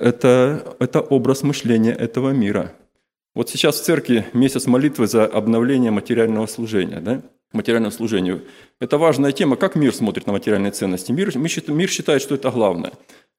это, 0.00 0.76
это 0.80 1.00
образ 1.00 1.44
мышления 1.44 1.92
этого 1.92 2.30
мира. 2.30 2.74
Вот 3.36 3.50
сейчас 3.50 3.80
в 3.80 3.84
церкви 3.84 4.26
месяц 4.32 4.66
молитвы 4.66 5.06
за 5.06 5.24
обновление 5.24 5.92
материального 5.92 6.46
служения. 6.46 6.98
Да? 6.98 7.22
материальному 7.52 7.92
служению. 7.92 8.42
Это 8.80 8.98
важная 8.98 9.32
тема, 9.32 9.56
как 9.56 9.74
мир 9.74 9.94
смотрит 9.94 10.26
на 10.26 10.32
материальные 10.32 10.72
ценности. 10.72 11.12
Мир, 11.12 11.36
мир 11.36 11.88
считает, 11.88 12.22
что 12.22 12.34
это 12.34 12.50
главное. 12.50 12.92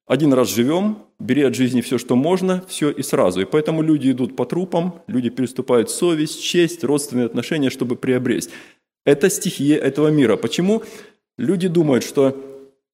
Один 0.06 0.34
раз 0.34 0.50
живем, 0.50 0.98
бери 1.20 1.44
от 1.44 1.56
жизни 1.56 1.82
все, 1.82 1.98
что 1.98 2.16
можно, 2.16 2.64
все 2.68 2.90
и 2.90 3.02
сразу. 3.04 3.42
И 3.42 3.46
поэтому 3.46 3.82
люди 3.82 4.12
идут 4.12 4.36
по 4.36 4.46
трупам, 4.46 5.02
люди 5.08 5.30
переступают 5.30 5.90
совесть, 5.90 6.44
честь, 6.44 6.84
родственные 6.84 7.26
отношения, 7.26 7.70
чтобы 7.70 7.96
приобрести. 7.96 8.52
Это 9.06 9.30
стихия 9.30 9.78
этого 9.78 10.10
мира. 10.10 10.36
Почему? 10.36 10.84
Люди 11.38 11.68
думают, 11.68 12.04
что 12.04 12.38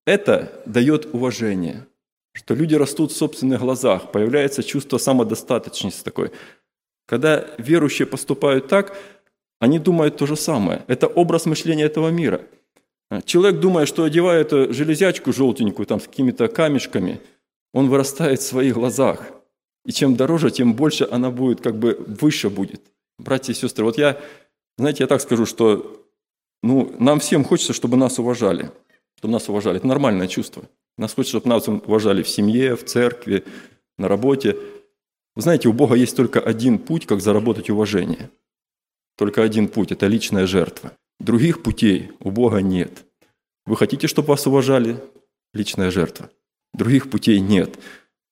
это 0.05 0.61
дает 0.65 1.13
уважение, 1.13 1.87
что 2.33 2.53
люди 2.53 2.75
растут 2.75 3.11
в 3.11 3.17
собственных 3.17 3.61
глазах, 3.61 4.11
появляется 4.11 4.63
чувство 4.63 4.97
самодостаточности 4.97 6.03
такой. 6.03 6.31
Когда 7.07 7.47
верующие 7.57 8.05
поступают 8.05 8.67
так, 8.67 8.95
они 9.59 9.79
думают 9.79 10.17
то 10.17 10.25
же 10.25 10.35
самое. 10.35 10.83
Это 10.87 11.07
образ 11.07 11.45
мышления 11.47 11.83
этого 11.83 12.09
мира. 12.09 12.41
Человек, 13.25 13.59
думая, 13.59 13.85
что 13.85 14.03
одевая 14.03 14.41
эту 14.41 14.71
железячку 14.73 15.33
желтенькую 15.33 15.85
там, 15.85 15.99
с 15.99 16.05
какими-то 16.05 16.47
камешками, 16.47 17.19
он 17.73 17.89
вырастает 17.89 18.39
в 18.39 18.45
своих 18.45 18.75
глазах. 18.75 19.27
И 19.85 19.91
чем 19.91 20.15
дороже, 20.15 20.51
тем 20.51 20.73
больше 20.73 21.07
она 21.09 21.31
будет, 21.31 21.61
как 21.61 21.77
бы 21.77 21.95
выше 22.07 22.49
будет. 22.49 22.81
Братья 23.17 23.51
и 23.51 23.55
сестры, 23.55 23.83
вот 23.83 23.97
я, 23.97 24.21
знаете, 24.77 25.03
я 25.03 25.07
так 25.07 25.21
скажу, 25.21 25.45
что 25.45 26.05
ну, 26.61 26.95
нам 26.99 27.19
всем 27.19 27.43
хочется, 27.43 27.73
чтобы 27.73 27.97
нас 27.97 28.19
уважали. 28.19 28.71
Чтобы 29.17 29.33
нас 29.33 29.49
уважали. 29.49 29.77
Это 29.77 29.87
нормальное 29.87 30.27
чувство. 30.27 30.63
Нас 30.97 31.13
хочется, 31.13 31.39
чтобы 31.39 31.49
нас 31.49 31.67
уважали 31.67 32.23
в 32.23 32.29
семье, 32.29 32.75
в 32.75 32.85
церкви, 32.85 33.43
на 33.97 34.07
работе. 34.07 34.55
Вы 35.35 35.41
знаете, 35.41 35.67
у 35.67 35.73
Бога 35.73 35.95
есть 35.95 36.15
только 36.15 36.39
один 36.39 36.77
путь, 36.77 37.05
как 37.05 37.21
заработать 37.21 37.69
уважение– 37.69 38.29
только 39.19 39.43
один 39.43 39.67
путь– 39.67 39.91
это 39.91 40.07
личная 40.07 40.47
жертва. 40.47 40.93
Других 41.19 41.63
путей 41.63 42.11
у 42.19 42.31
Бога 42.31 42.59
нет. 42.59 43.05
Вы 43.65 43.75
хотите, 43.75 44.07
чтобы 44.07 44.29
вас 44.29 44.47
уважали? 44.47 45.03
Личная 45.53 45.91
жертва. 45.91 46.29
Других 46.73 47.09
путей 47.09 47.39
нет. 47.39 47.79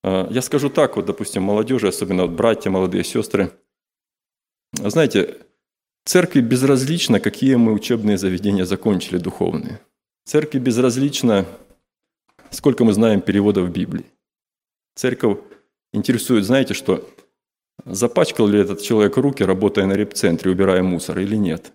А, 0.04 0.28
я 0.32 0.42
скажу 0.42 0.70
так, 0.70 0.96
вот, 0.96 1.06
допустим, 1.06 1.44
молодежи, 1.44 1.88
особенно 1.88 2.24
вот 2.24 2.32
братья, 2.32 2.70
молодые 2.70 3.04
сестры. 3.04 3.52
Знаете, 4.74 5.38
церкви 6.06 6.42
безразлично, 6.42 7.20
какие 7.20 7.56
мы 7.56 7.74
учебные 7.74 8.18
заведения 8.18 8.66
закончили 8.66 9.18
духовные. 9.18 9.82
Церкви 10.26 10.60
безразлично, 10.60 11.46
сколько 12.52 12.84
мы 12.84 12.94
знаем 12.94 13.22
переводов 13.22 13.72
Библии. 13.72 14.06
Церковь 14.96 15.40
интересует, 15.94 16.46
знаете, 16.46 16.74
что 16.74 17.08
Запачкал 17.86 18.48
ли 18.48 18.60
этот 18.60 18.82
человек 18.82 19.18
руки, 19.18 19.44
работая 19.44 19.86
на 19.86 19.94
репцентре, 19.94 20.52
убирая 20.52 20.84
мусор, 20.84 21.20
или 21.20 21.36
нет? 21.36 21.72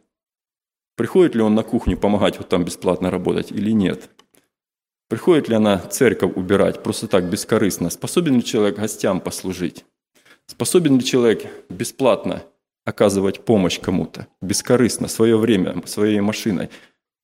Приходит 0.97 1.35
ли 1.35 1.43
он 1.43 1.55
на 1.55 1.63
кухню 1.63 1.97
помогать 1.97 2.39
вот 2.39 2.49
там 2.49 2.65
бесплатно 2.65 3.11
работать 3.11 3.51
или 3.51 3.71
нет? 3.71 4.11
Приходит 5.09 5.49
ли 5.49 5.55
она 5.55 5.79
церковь 5.79 6.33
убирать 6.37 6.83
просто 6.83 7.07
так, 7.07 7.29
бескорыстно? 7.29 7.91
Способен 7.91 8.37
ли 8.37 8.45
человек 8.45 8.77
гостям 8.77 9.21
послужить? 9.21 9.85
Способен 10.47 10.97
ли 10.99 11.05
человек 11.05 11.47
бесплатно 11.69 12.43
оказывать 12.85 13.45
помощь 13.45 13.79
кому-то, 13.79 14.27
бескорыстно, 14.41 15.09
свое 15.09 15.37
время, 15.37 15.83
своей 15.87 16.21
машиной? 16.21 16.71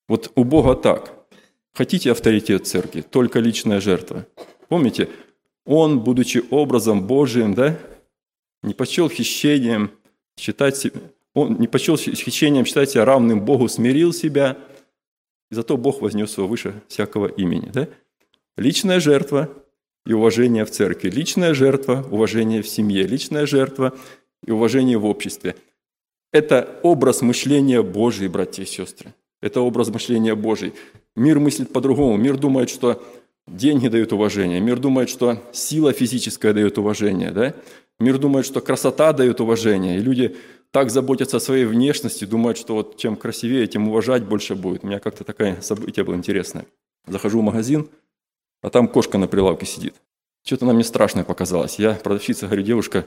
Вот 0.06 0.32
у 0.34 0.44
Бога 0.44 0.74
так. 0.74 1.26
Хотите 1.74 2.10
авторитет 2.10 2.66
церкви? 2.66 3.02
Только 3.02 3.38
личная 3.40 3.80
жертва. 3.80 4.26
Помните, 4.68 5.08
Он, 5.64 6.00
будучи 6.00 6.42
образом 6.50 7.06
Божиим, 7.06 7.54
да, 7.54 7.78
не 8.62 8.74
почел 8.74 9.08
хищением 9.08 9.92
считать 10.38 10.76
себя, 10.76 11.00
он 11.38 11.58
не 11.58 11.68
почел 11.68 11.96
хищением 11.96 12.66
себя 12.66 13.04
равным 13.04 13.44
Богу, 13.44 13.68
смирил 13.68 14.12
себя, 14.12 14.56
и 15.50 15.54
зато 15.54 15.76
Бог 15.76 16.00
вознес 16.00 16.36
его 16.36 16.46
выше 16.46 16.82
всякого 16.88 17.26
имени. 17.26 17.70
Да? 17.72 17.88
Личная 18.56 19.00
жертва 19.00 19.48
и 20.04 20.12
уважение 20.12 20.64
в 20.64 20.70
церкви, 20.70 21.10
личная 21.10 21.54
жертва, 21.54 22.06
уважение 22.10 22.62
в 22.62 22.68
семье, 22.68 23.04
личная 23.04 23.46
жертва 23.46 23.96
и 24.44 24.50
уважение 24.50 24.98
в 24.98 25.06
обществе. 25.06 25.54
Это 26.32 26.78
образ 26.82 27.22
мышления 27.22 27.82
Божий, 27.82 28.28
братья 28.28 28.62
и 28.62 28.66
сестры. 28.66 29.14
Это 29.40 29.60
образ 29.60 29.88
мышления 29.88 30.34
Божий. 30.34 30.74
Мир 31.16 31.38
мыслит 31.38 31.72
по-другому. 31.72 32.16
Мир 32.16 32.36
думает, 32.36 32.70
что 32.70 33.02
деньги 33.46 33.88
дают 33.88 34.12
уважение. 34.12 34.60
Мир 34.60 34.78
думает, 34.78 35.08
что 35.08 35.42
сила 35.52 35.92
физическая 35.92 36.52
дает 36.52 36.76
уважение. 36.78 37.30
Да? 37.30 37.54
Мир 37.98 38.18
думает, 38.18 38.46
что 38.46 38.60
красота 38.60 39.12
дает 39.12 39.40
уважение, 39.40 39.96
и 39.96 40.00
люди 40.00 40.36
так 40.70 40.90
заботятся 40.90 41.38
о 41.38 41.40
своей 41.40 41.64
внешности, 41.64 42.24
думают, 42.24 42.58
что 42.58 42.74
вот 42.74 42.96
чем 42.96 43.16
красивее, 43.16 43.66
тем 43.66 43.88
уважать 43.88 44.24
больше 44.24 44.54
будет. 44.54 44.84
У 44.84 44.86
меня 44.86 44.98
как-то 45.00 45.24
такое 45.24 45.60
событие 45.60 46.04
было 46.04 46.14
интересное. 46.14 46.66
Захожу 47.06 47.40
в 47.40 47.42
магазин, 47.42 47.88
а 48.62 48.70
там 48.70 48.88
кошка 48.88 49.18
на 49.18 49.28
прилавке 49.28 49.66
сидит. 49.66 49.94
Что-то 50.44 50.66
она 50.66 50.74
мне 50.74 50.84
страшное 50.84 51.24
показалось. 51.24 51.78
Я 51.78 51.94
продавщица 51.94 52.46
говорю, 52.46 52.62
девушка, 52.62 53.06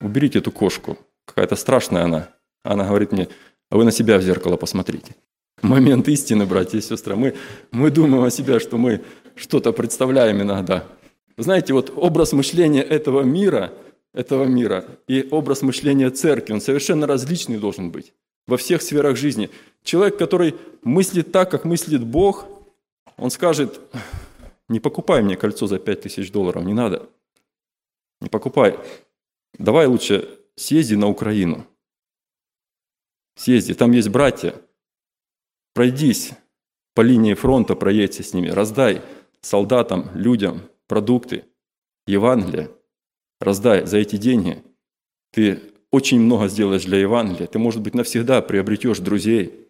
уберите 0.00 0.40
эту 0.40 0.50
кошку. 0.50 0.98
Какая-то 1.24 1.56
страшная 1.56 2.04
она. 2.04 2.30
Она 2.64 2.86
говорит 2.86 3.12
мне, 3.12 3.28
а 3.70 3.76
вы 3.76 3.84
на 3.84 3.92
себя 3.92 4.18
в 4.18 4.22
зеркало 4.22 4.56
посмотрите. 4.56 5.14
Момент 5.62 6.08
истины, 6.08 6.46
братья 6.46 6.78
и 6.78 6.80
сестры. 6.80 7.16
Мы, 7.16 7.34
мы 7.70 7.90
думаем 7.90 8.24
о 8.24 8.30
себе, 8.30 8.58
что 8.58 8.76
мы 8.76 9.02
что-то 9.34 9.72
представляем 9.72 10.40
иногда. 10.42 10.84
Знаете, 11.36 11.72
вот 11.72 11.92
образ 11.94 12.32
мышления 12.32 12.82
этого 12.82 13.22
мира– 13.22 13.72
этого 14.14 14.44
мира 14.44 14.84
и 15.06 15.28
образ 15.30 15.62
мышления 15.62 16.10
церкви, 16.10 16.52
он 16.52 16.60
совершенно 16.60 17.06
различный 17.06 17.58
должен 17.58 17.90
быть 17.90 18.12
во 18.46 18.56
всех 18.56 18.82
сферах 18.82 19.16
жизни. 19.16 19.50
Человек, 19.82 20.18
который 20.18 20.54
мыслит 20.82 21.32
так, 21.32 21.50
как 21.50 21.64
мыслит 21.64 22.04
Бог, 22.04 22.46
он 23.16 23.30
скажет, 23.30 23.80
не 24.68 24.80
покупай 24.80 25.22
мне 25.22 25.36
кольцо 25.36 25.66
за 25.66 25.78
5000 25.78 26.30
долларов, 26.30 26.64
не 26.64 26.72
надо. 26.72 27.08
Не 28.20 28.28
покупай. 28.28 28.78
Давай 29.58 29.86
лучше 29.86 30.28
съезди 30.56 30.94
на 30.94 31.08
Украину. 31.08 31.66
Съезди, 33.36 33.74
там 33.74 33.92
есть 33.92 34.08
братья. 34.08 34.54
Пройдись 35.74 36.32
по 36.94 37.02
линии 37.02 37.34
фронта, 37.34 37.76
проедься 37.76 38.22
с 38.22 38.34
ними, 38.34 38.48
раздай 38.48 39.02
солдатам, 39.40 40.10
людям 40.14 40.62
продукты, 40.86 41.44
Евангелие– 42.06 42.70
раздай 43.40 43.86
за 43.86 43.98
эти 43.98 44.16
деньги, 44.16 44.62
ты 45.32 45.60
очень 45.90 46.20
много 46.20 46.48
сделаешь 46.48 46.84
для 46.84 46.98
Евангелия. 46.98 47.46
Ты, 47.46 47.58
может 47.58 47.80
быть, 47.80 47.94
навсегда 47.94 48.42
приобретешь 48.42 48.98
друзей. 48.98 49.68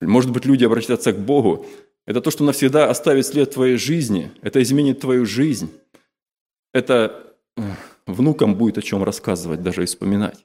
может 0.00 0.30
быть, 0.32 0.44
люди 0.44 0.64
обратятся 0.64 1.12
к 1.12 1.18
Богу. 1.18 1.66
Это 2.06 2.20
то, 2.20 2.30
что 2.30 2.44
навсегда 2.44 2.90
оставит 2.90 3.26
след 3.26 3.52
твоей 3.52 3.76
жизни. 3.76 4.32
Это 4.42 4.62
изменит 4.62 5.00
твою 5.00 5.26
жизнь. 5.26 5.70
Это 6.72 7.36
э, 7.56 7.62
внукам 8.06 8.54
будет 8.54 8.78
о 8.78 8.82
чем 8.82 9.04
рассказывать, 9.04 9.62
даже 9.62 9.82
и 9.82 9.86
вспоминать. 9.86 10.44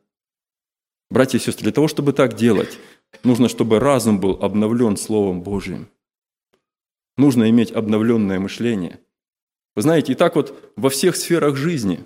Братья 1.10 1.38
и 1.38 1.42
сестры, 1.42 1.64
для 1.64 1.72
того, 1.72 1.88
чтобы 1.88 2.12
так 2.12 2.36
делать, 2.36 2.78
нужно, 3.24 3.48
чтобы 3.48 3.80
разум 3.80 4.20
был 4.20 4.38
обновлен 4.42 4.98
Словом 4.98 5.42
Божьим. 5.42 5.88
Нужно 7.16 7.50
иметь 7.50 7.72
обновленное 7.72 8.40
мышление. 8.40 9.00
Вы 9.78 9.84
знаете, 9.84 10.14
и 10.14 10.16
так 10.16 10.36
вот 10.36 10.74
во 10.76 10.90
всех 10.90 11.16
сферах 11.16 11.56
жизни, 11.56 12.04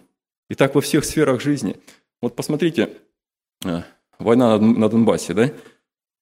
и 0.50 0.56
так 0.56 0.76
во 0.76 0.82
всех 0.82 1.06
сферах 1.06 1.40
жизни. 1.40 1.78
Вот 2.22 2.36
посмотрите, 2.36 2.98
э, 3.64 3.84
война 4.20 4.60
на 4.60 4.90
Донбассе, 4.90 5.34
да? 5.34 5.54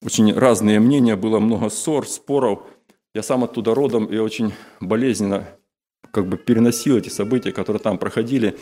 Очень 0.04 0.32
разные 0.32 0.80
мнения, 0.80 1.16
было 1.16 1.40
много 1.40 1.70
ссор, 1.70 2.08
споров. 2.08 2.68
Я 3.16 3.24
сам 3.24 3.44
оттуда 3.44 3.74
родом 3.74 4.06
и 4.06 4.18
очень 4.20 4.54
болезненно 4.80 5.48
как 6.12 6.28
бы 6.28 6.38
переносил 6.38 6.98
эти 6.98 7.10
события, 7.10 7.52
которые 7.52 7.82
там 7.82 7.98
проходили. 7.98 8.56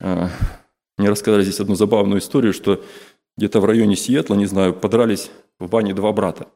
Э, 0.00 0.26
мне 0.98 1.10
рассказали 1.10 1.44
здесь 1.44 1.60
одну 1.60 1.76
забавную 1.76 2.18
историю, 2.18 2.52
что 2.52 2.82
где-то 3.36 3.60
в 3.60 3.66
районе 3.66 3.94
Сиэтла, 3.94 4.34
не 4.34 4.46
знаю, 4.46 4.74
подрались 4.74 5.30
в 5.60 5.68
бане 5.68 5.94
два 5.94 6.12
брата 6.12 6.48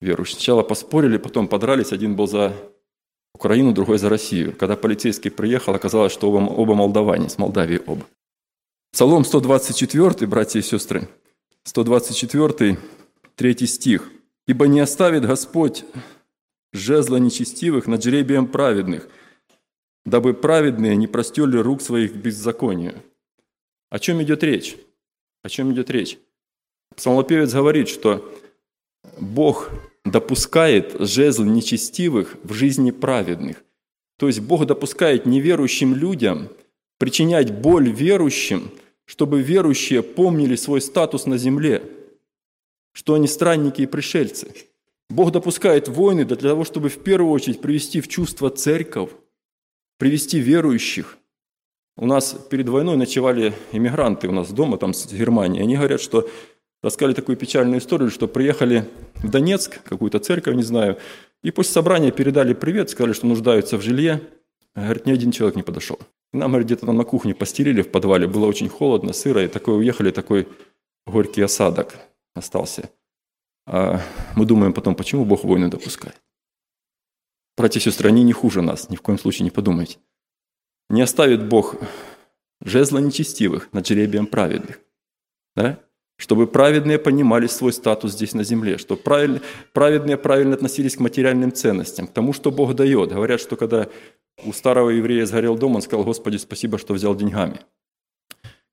верующие. 0.00 0.36
Сначала 0.36 0.62
поспорили, 0.62 1.18
потом 1.18 1.48
подрались, 1.48 1.92
один 1.92 2.16
был 2.16 2.26
за 2.26 2.54
Украину, 3.36 3.72
другой 3.72 3.98
за 3.98 4.08
Россию. 4.08 4.56
Когда 4.56 4.76
полицейский 4.76 5.30
приехал, 5.30 5.74
оказалось, 5.74 6.10
что 6.10 6.30
оба, 6.30 6.50
оба 6.50 6.74
молдаване, 6.74 7.28
с 7.28 7.36
Молдавии 7.36 7.82
оба. 7.86 8.06
Псалом 8.92 9.26
124, 9.26 10.26
братья 10.26 10.58
и 10.58 10.62
сестры, 10.62 11.06
124, 11.64 12.78
третий 13.34 13.66
стих. 13.66 14.10
«Ибо 14.48 14.66
не 14.68 14.80
оставит 14.80 15.26
Господь 15.26 15.84
жезла 16.72 17.16
нечестивых 17.16 17.86
над 17.86 18.02
жребием 18.02 18.46
праведных, 18.46 19.08
дабы 20.06 20.32
праведные 20.32 20.96
не 20.96 21.06
простерли 21.06 21.58
рук 21.58 21.82
своих 21.82 22.14
к 22.14 22.16
беззаконию». 22.16 22.94
О 23.90 23.98
чем 23.98 24.22
идет 24.22 24.42
речь? 24.42 24.76
О 25.42 25.48
чем 25.50 25.72
идет 25.72 25.90
речь? 25.90 26.18
Псалмопевец 26.96 27.52
говорит, 27.52 27.88
что 27.88 28.32
Бог 29.20 29.70
допускает 30.10 30.96
жезл 30.98 31.44
нечестивых 31.44 32.36
в 32.42 32.52
жизни 32.52 32.90
праведных. 32.90 33.64
То 34.18 34.28
есть 34.28 34.40
Бог 34.40 34.64
допускает 34.66 35.26
неверующим 35.26 35.94
людям 35.94 36.48
причинять 36.98 37.52
боль 37.52 37.90
верующим, 37.90 38.70
чтобы 39.04 39.42
верующие 39.42 40.02
помнили 40.02 40.56
свой 40.56 40.80
статус 40.80 41.26
на 41.26 41.36
земле, 41.36 41.82
что 42.92 43.14
они 43.14 43.26
странники 43.26 43.82
и 43.82 43.86
пришельцы. 43.86 44.54
Бог 45.10 45.32
допускает 45.32 45.88
войны 45.88 46.24
для 46.24 46.36
того, 46.36 46.64
чтобы 46.64 46.88
в 46.88 47.02
первую 47.02 47.30
очередь 47.30 47.60
привести 47.60 48.00
в 48.00 48.08
чувство 48.08 48.50
церковь, 48.50 49.10
привести 49.98 50.38
верующих– 50.40 51.18
у 51.98 52.04
нас 52.04 52.36
перед 52.50 52.68
войной 52.68 52.96
ночевали 52.96 53.54
иммигранты 53.72 54.28
у 54.28 54.32
нас 54.32 54.52
дома, 54.52 54.76
там 54.76 54.92
с 54.92 55.10
Германии. 55.10 55.62
Они 55.62 55.76
говорят, 55.76 56.02
что 56.02 56.28
рассказали 56.86 57.14
такую 57.14 57.36
печальную 57.36 57.80
историю, 57.80 58.10
что 58.10 58.28
приехали 58.28 58.88
в 59.16 59.28
Донецк, 59.28 59.82
какую-то 59.82 60.20
церковь, 60.20 60.54
не 60.54 60.62
знаю, 60.62 60.98
и 61.42 61.50
после 61.50 61.72
собрания 61.72 62.12
передали 62.12 62.54
привет, 62.54 62.90
сказали, 62.90 63.12
что 63.12 63.26
нуждаются 63.26 63.76
в 63.76 63.82
жилье. 63.82 64.22
Говорит, 64.74 65.06
ни 65.06 65.12
один 65.12 65.32
человек 65.32 65.56
не 65.56 65.62
подошел. 65.62 65.98
Нам, 66.32 66.50
говорит, 66.50 66.66
где-то 66.66 66.86
там 66.86 66.96
на 66.96 67.04
кухне 67.04 67.34
постелили 67.34 67.82
в 67.82 67.90
подвале, 67.90 68.26
было 68.26 68.46
очень 68.46 68.68
холодно, 68.68 69.12
сыро, 69.12 69.42
и 69.42 69.48
такой 69.48 69.78
уехали, 69.78 70.10
такой 70.10 70.48
горький 71.06 71.42
осадок 71.42 71.96
остался. 72.34 72.90
А 73.66 74.00
мы 74.36 74.44
думаем 74.44 74.72
потом, 74.72 74.94
почему 74.94 75.24
Бог 75.24 75.44
войны 75.44 75.68
допускает. 75.68 76.20
Братья 77.56 77.80
и 77.80 77.82
сестры, 77.82 78.10
они 78.10 78.22
не 78.22 78.32
хуже 78.32 78.62
нас, 78.62 78.90
ни 78.90 78.96
в 78.96 79.02
коем 79.02 79.18
случае 79.18 79.44
не 79.44 79.50
подумайте. 79.50 79.98
Не 80.88 81.02
оставит 81.02 81.48
Бог 81.48 81.76
жезла 82.60 82.98
нечестивых 82.98 83.72
над 83.72 83.86
жребием 83.86 84.26
праведных. 84.26 84.78
Да? 85.56 85.80
Чтобы 86.18 86.46
праведные 86.46 86.98
понимали 86.98 87.46
свой 87.46 87.72
статус 87.72 88.12
здесь 88.12 88.32
на 88.32 88.42
земле, 88.42 88.78
чтобы 88.78 89.02
правильно, 89.02 89.40
праведные 89.72 90.16
правильно 90.16 90.54
относились 90.54 90.96
к 90.96 91.00
материальным 91.00 91.52
ценностям, 91.52 92.06
к 92.06 92.12
тому, 92.12 92.32
что 92.32 92.50
Бог 92.50 92.74
дает. 92.74 93.10
Говорят, 93.10 93.40
что 93.40 93.56
когда 93.56 93.88
у 94.44 94.52
старого 94.52 94.90
еврея 94.90 95.26
сгорел 95.26 95.58
дом, 95.58 95.76
он 95.76 95.82
сказал, 95.82 96.04
Господи, 96.04 96.36
спасибо, 96.38 96.78
что 96.78 96.94
взял 96.94 97.14
деньгами. 97.14 97.60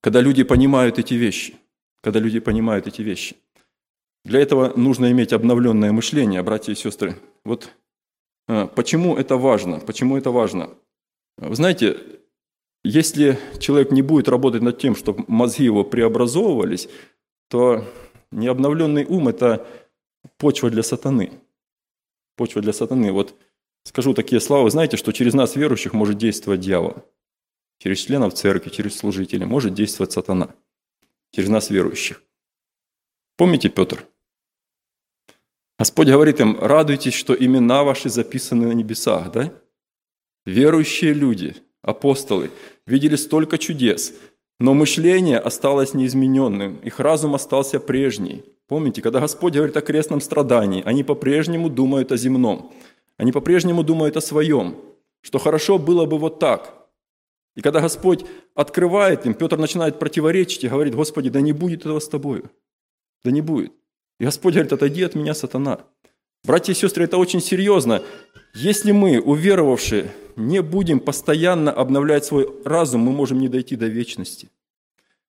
Когда 0.01 0.21
люди 0.21 0.43
понимают 0.43 0.99
эти 0.99 1.15
вещи, 1.15 1.55
когда 2.01 2.19
люди 2.19 2.39
понимают 2.39 2.87
эти 2.87 3.01
вещи. 3.01 3.35
Для 4.25 4.39
этого 4.39 4.71
нужно 4.77 5.11
иметь 5.11 5.33
обновленное 5.33 5.91
мышление, 5.91 6.41
братья 6.43 6.71
и 6.71 6.75
сестры. 6.75 7.17
Вот 7.43 7.69
а, 8.47 8.67
почему 8.67 9.15
это 9.15 9.37
важно? 9.37 9.79
Почему 9.79 10.17
это 10.17 10.31
важно? 10.31 10.69
Вы 11.37 11.55
знаете, 11.55 11.97
если 12.83 13.39
человек 13.59 13.91
не 13.91 14.01
будет 14.01 14.27
работать 14.27 14.61
над 14.61 14.77
тем, 14.77 14.95
чтобы 14.95 15.23
мозги 15.27 15.63
его 15.63 15.83
преобразовывались, 15.83 16.89
то 17.47 17.85
необновленный 18.31 19.05
ум– 19.05 19.27
это 19.29 19.65
почва 20.37 20.69
для 20.69 20.83
сатаны. 20.83 21.31
Почва 22.35 22.61
для 22.61 22.73
сатаны. 22.73 23.11
Вот 23.11 23.35
скажу 23.83 24.13
такие 24.13 24.41
слова, 24.41 24.63
вы 24.63 24.71
знаете, 24.71 24.97
что 24.97 25.11
через 25.11 25.33
нас, 25.33 25.55
верующих, 25.55 25.93
может 25.93 26.17
действовать 26.17 26.61
дьявол. 26.61 27.03
Через 27.79 27.99
членов 27.99 28.33
церкви, 28.33 28.69
через 28.69 28.97
служителей 28.97 29.45
может 29.45 29.73
действовать 29.73 30.11
сатана. 30.11 30.55
Через 31.31 31.49
нас, 31.49 31.69
верующих. 31.69 32.23
Помните 33.35 33.69
Петр? 33.69 34.07
Господь 35.79 36.07
говорит 36.07 36.39
им, 36.39 36.57
радуйтесь, 36.59 37.13
что 37.13 37.33
имена 37.33 37.83
ваши 37.83 38.09
записаны 38.09 38.67
на 38.67 38.71
небесах, 38.73 39.31
да? 39.31 39.53
Верующие 40.45 41.13
люди, 41.13 41.55
апостолы, 41.81 42.51
видели 42.85 43.15
столько 43.15 43.57
чудес, 43.57 44.13
но 44.63 44.73
мышление 44.73 45.39
осталось 45.39 45.93
неизмененным, 45.93 46.77
их 46.77 47.01
разум 47.01 47.35
остался 47.35 47.81
прежний. 47.81 48.45
Помните, 48.69 49.01
когда 49.01 49.19
Господь 49.19 49.55
говорит 49.55 49.75
о 49.75 49.81
крестном 49.81 50.21
страдании, 50.21 50.81
они 50.85 51.03
по-прежнему 51.03 51.67
думают 51.67 52.13
о 52.13 52.17
земном, 52.17 52.71
они 53.17 53.33
по-прежнему 53.33 53.83
думают 53.83 54.15
о 54.15 54.21
своем, 54.21 54.77
что 55.19 55.37
хорошо 55.37 55.77
было 55.79 56.05
бы 56.05 56.17
вот 56.17 56.39
так. 56.39 56.87
И 57.57 57.61
когда 57.61 57.81
Господь 57.81 58.23
открывает 58.55 59.25
им, 59.25 59.33
Петр 59.33 59.57
начинает 59.57 59.99
противоречить 59.99 60.63
и 60.63 60.69
говорит, 60.69 60.95
Господи, 60.95 61.29
да 61.29 61.41
не 61.41 61.51
будет 61.51 61.81
этого 61.81 61.99
с 61.99 62.07
тобою, 62.07 62.49
да 63.21 63.31
не 63.31 63.41
будет. 63.41 63.73
И 64.21 64.23
Господь 64.23 64.53
говорит, 64.53 64.71
отойди 64.71 65.03
от 65.03 65.13
меня, 65.13 65.33
сатана. 65.33 65.81
Братья 66.45 66.73
и 66.73 66.75
сестры, 66.75 67.05
это 67.05 67.17
очень 67.17 67.39
серьезно. 67.39 68.03
Если 68.53 68.91
мы, 68.91 69.21
уверовавшие, 69.21 70.11
не 70.35 70.61
будем 70.61 70.99
постоянно 70.99 71.71
обновлять 71.71 72.25
свой 72.25 72.49
разум, 72.65 72.99
мы 72.99 73.13
можем 73.13 73.39
не 73.39 73.47
дойти 73.47 73.77
до 73.77 73.87
вечности. 73.87 74.49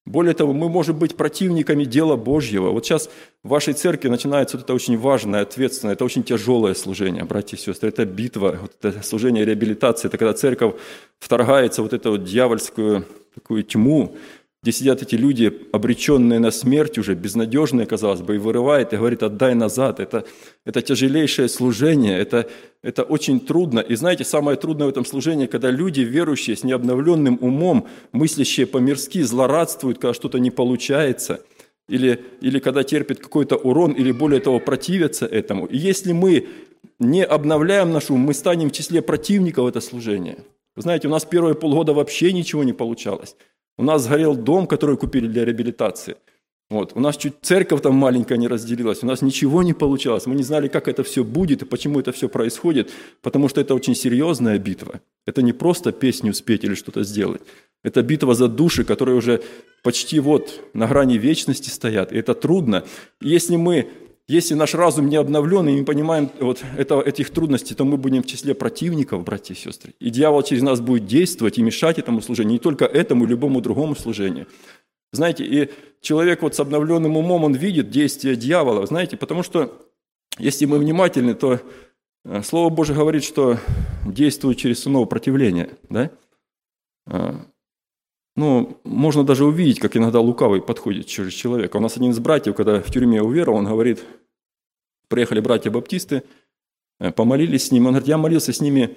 Более 0.04 0.34
того, 0.34 0.52
мы 0.52 0.68
можем 0.68 0.98
быть 0.98 1.16
противниками 1.16 1.84
дела 1.84 2.16
Божьего. 2.16 2.70
Вот 2.70 2.84
сейчас 2.84 3.08
в 3.44 3.48
вашей 3.48 3.74
церкви 3.74 4.08
начинается 4.08 4.56
вот 4.56 4.64
это 4.64 4.74
очень 4.74 4.98
важное, 4.98 5.42
ответственное, 5.42 5.94
это 5.94 6.04
очень 6.04 6.24
тяжелое 6.24 6.74
служение, 6.74 7.22
братья 7.22 7.56
и 7.56 7.60
сестры. 7.60 7.90
Это 7.90 8.04
битва, 8.04 8.58
вот 8.60 8.72
это 8.82 9.00
служение 9.04 9.44
реабилитации. 9.44 10.08
Это 10.08 10.18
когда 10.18 10.32
церковь 10.32 10.74
вторгается 11.20 11.82
вот 11.82 11.92
эту 11.92 12.10
вот 12.10 12.24
дьявольскую 12.24 13.06
такую 13.36 13.62
тьму, 13.62 14.16
где 14.64 14.72
сидят 14.72 15.02
эти 15.02 15.14
люди, 15.14 15.52
обреченные 15.72 16.38
на 16.38 16.50
смерть 16.50 16.96
уже, 16.96 17.14
безнадежные, 17.14 17.86
казалось 17.86 18.22
бы, 18.22 18.36
и 18.36 18.38
вырывает, 18.38 18.94
и 18.94 18.96
говорит, 18.96 19.22
отдай 19.22 19.54
назад. 19.54 20.00
Это, 20.00 20.24
это 20.64 20.80
тяжелейшее 20.80 21.50
служение, 21.50 22.18
это, 22.18 22.48
это 22.82 23.02
очень 23.02 23.40
трудно. 23.40 23.80
И 23.80 23.94
знаете, 23.94 24.24
самое 24.24 24.56
трудное 24.56 24.86
в 24.86 24.88
этом 24.88 25.04
служении, 25.04 25.44
когда 25.44 25.70
люди, 25.70 26.00
верующие, 26.00 26.56
с 26.56 26.64
необновленным 26.64 27.36
умом, 27.42 27.88
мыслящие 28.12 28.66
по-мирски, 28.66 29.20
злорадствуют, 29.20 29.98
когда 29.98 30.14
что-то 30.14 30.38
не 30.38 30.50
получается, 30.50 31.42
или, 31.86 32.24
или 32.40 32.58
когда 32.58 32.84
терпят 32.84 33.18
какой-то 33.18 33.56
урон, 33.56 33.92
или 33.92 34.12
более 34.12 34.40
того, 34.40 34.60
противятся 34.60 35.26
этому. 35.26 35.66
И 35.66 35.76
если 35.76 36.12
мы 36.12 36.48
не 36.98 37.22
обновляем 37.22 37.92
наш 37.92 38.08
ум, 38.08 38.20
мы 38.20 38.32
станем 38.32 38.70
в 38.70 38.72
числе 38.72 39.02
противников 39.02 39.68
это 39.68 39.82
служение. 39.82 40.38
Вы 40.74 40.80
знаете, 40.80 41.06
у 41.08 41.10
нас 41.10 41.26
первые 41.26 41.54
полгода 41.54 41.92
вообще 41.92 42.32
ничего 42.32 42.64
не 42.64 42.72
получалось. 42.72 43.36
У 43.76 43.82
нас 43.82 44.04
сгорел 44.04 44.36
дом, 44.36 44.66
который 44.66 44.96
купили 44.96 45.26
для 45.26 45.44
реабилитации. 45.44 46.16
Вот. 46.70 46.92
У 46.94 47.00
нас 47.00 47.16
чуть 47.16 47.34
церковь 47.42 47.82
там 47.82 47.94
маленькая 47.94 48.38
не 48.38 48.48
разделилась, 48.48 49.02
у 49.02 49.06
нас 49.06 49.22
ничего 49.22 49.62
не 49.62 49.74
получалось. 49.74 50.26
Мы 50.26 50.34
не 50.34 50.42
знали, 50.42 50.68
как 50.68 50.88
это 50.88 51.02
все 51.02 51.22
будет 51.22 51.62
и 51.62 51.66
почему 51.66 52.00
это 52.00 52.10
все 52.10 52.28
происходит, 52.28 52.90
потому 53.20 53.48
что 53.48 53.60
это 53.60 53.74
очень 53.74 53.94
серьезная 53.94 54.58
битва. 54.58 55.00
Это 55.26 55.42
не 55.42 55.52
просто 55.52 55.92
песню 55.92 56.32
спеть 56.32 56.64
или 56.64 56.74
что-то 56.74 57.04
сделать. 57.04 57.42
Это 57.82 58.02
битва 58.02 58.34
за 58.34 58.48
души, 58.48 58.82
которые 58.84 59.16
уже 59.16 59.42
почти 59.82 60.18
вот 60.20 60.60
на 60.72 60.86
грани 60.86 61.18
вечности 61.18 61.68
стоят. 61.68 62.12
И 62.12 62.16
это 62.16 62.34
трудно. 62.34 62.84
И 63.20 63.28
если 63.28 63.56
мы 63.56 63.88
если 64.26 64.54
наш 64.54 64.74
разум 64.74 65.08
не 65.08 65.16
обновлен 65.16 65.68
и 65.68 65.74
не 65.74 65.82
понимаем 65.82 66.30
вот 66.40 66.62
это, 66.78 67.00
этих 67.00 67.30
трудностей, 67.30 67.74
то 67.74 67.84
мы 67.84 67.98
будем 67.98 68.22
в 68.22 68.26
числе 68.26 68.54
противников, 68.54 69.22
братья 69.22 69.54
и 69.54 69.56
сестры. 69.56 69.94
И 70.00 70.10
дьявол 70.10 70.42
через 70.42 70.62
нас 70.62 70.80
будет 70.80 71.06
действовать 71.06 71.58
и 71.58 71.62
мешать 71.62 71.98
этому 71.98 72.22
служению, 72.22 72.52
не 72.52 72.58
только 72.58 72.86
этому, 72.86 73.26
любому 73.26 73.60
другому 73.60 73.94
служению. 73.94 74.46
Знаете, 75.12 75.44
и 75.44 75.70
человек 76.00 76.42
вот 76.42 76.54
с 76.54 76.60
обновленным 76.60 77.16
умом, 77.16 77.44
он 77.44 77.54
видит 77.54 77.90
действия 77.90 78.34
дьявола, 78.34 78.86
знаете, 78.86 79.16
потому 79.16 79.42
что 79.42 79.78
если 80.38 80.64
мы 80.64 80.78
внимательны, 80.78 81.34
то 81.34 81.60
э, 82.24 82.42
Слово 82.42 82.70
Божие 82.70 82.96
говорит, 82.96 83.22
что 83.24 83.58
действует 84.06 84.58
через 84.58 84.82
сынов 84.82 85.08
противления. 85.08 85.70
Да? 85.88 86.10
Э, 88.36 88.40
ну, 88.40 88.80
можно 88.84 89.24
даже 89.24 89.44
увидеть, 89.44 89.80
как 89.80 89.96
иногда 89.96 90.20
лукавый 90.20 90.60
подходит 90.60 91.06
через 91.06 91.32
человека. 91.32 91.76
У 91.76 91.80
нас 91.80 91.96
один 91.96 92.10
из 92.10 92.18
братьев, 92.18 92.54
когда 92.54 92.80
в 92.80 92.90
тюрьме 92.90 93.22
уверовал, 93.22 93.58
он 93.58 93.66
говорит, 93.66 94.04
приехали 95.08 95.40
братья-баптисты, 95.40 96.22
э, 97.00 97.12
помолились 97.12 97.68
с 97.68 97.72
ним. 97.72 97.86
Он 97.86 97.92
говорит, 97.92 98.08
я 98.08 98.18
молился 98.18 98.52
с 98.52 98.60
ними 98.60 98.96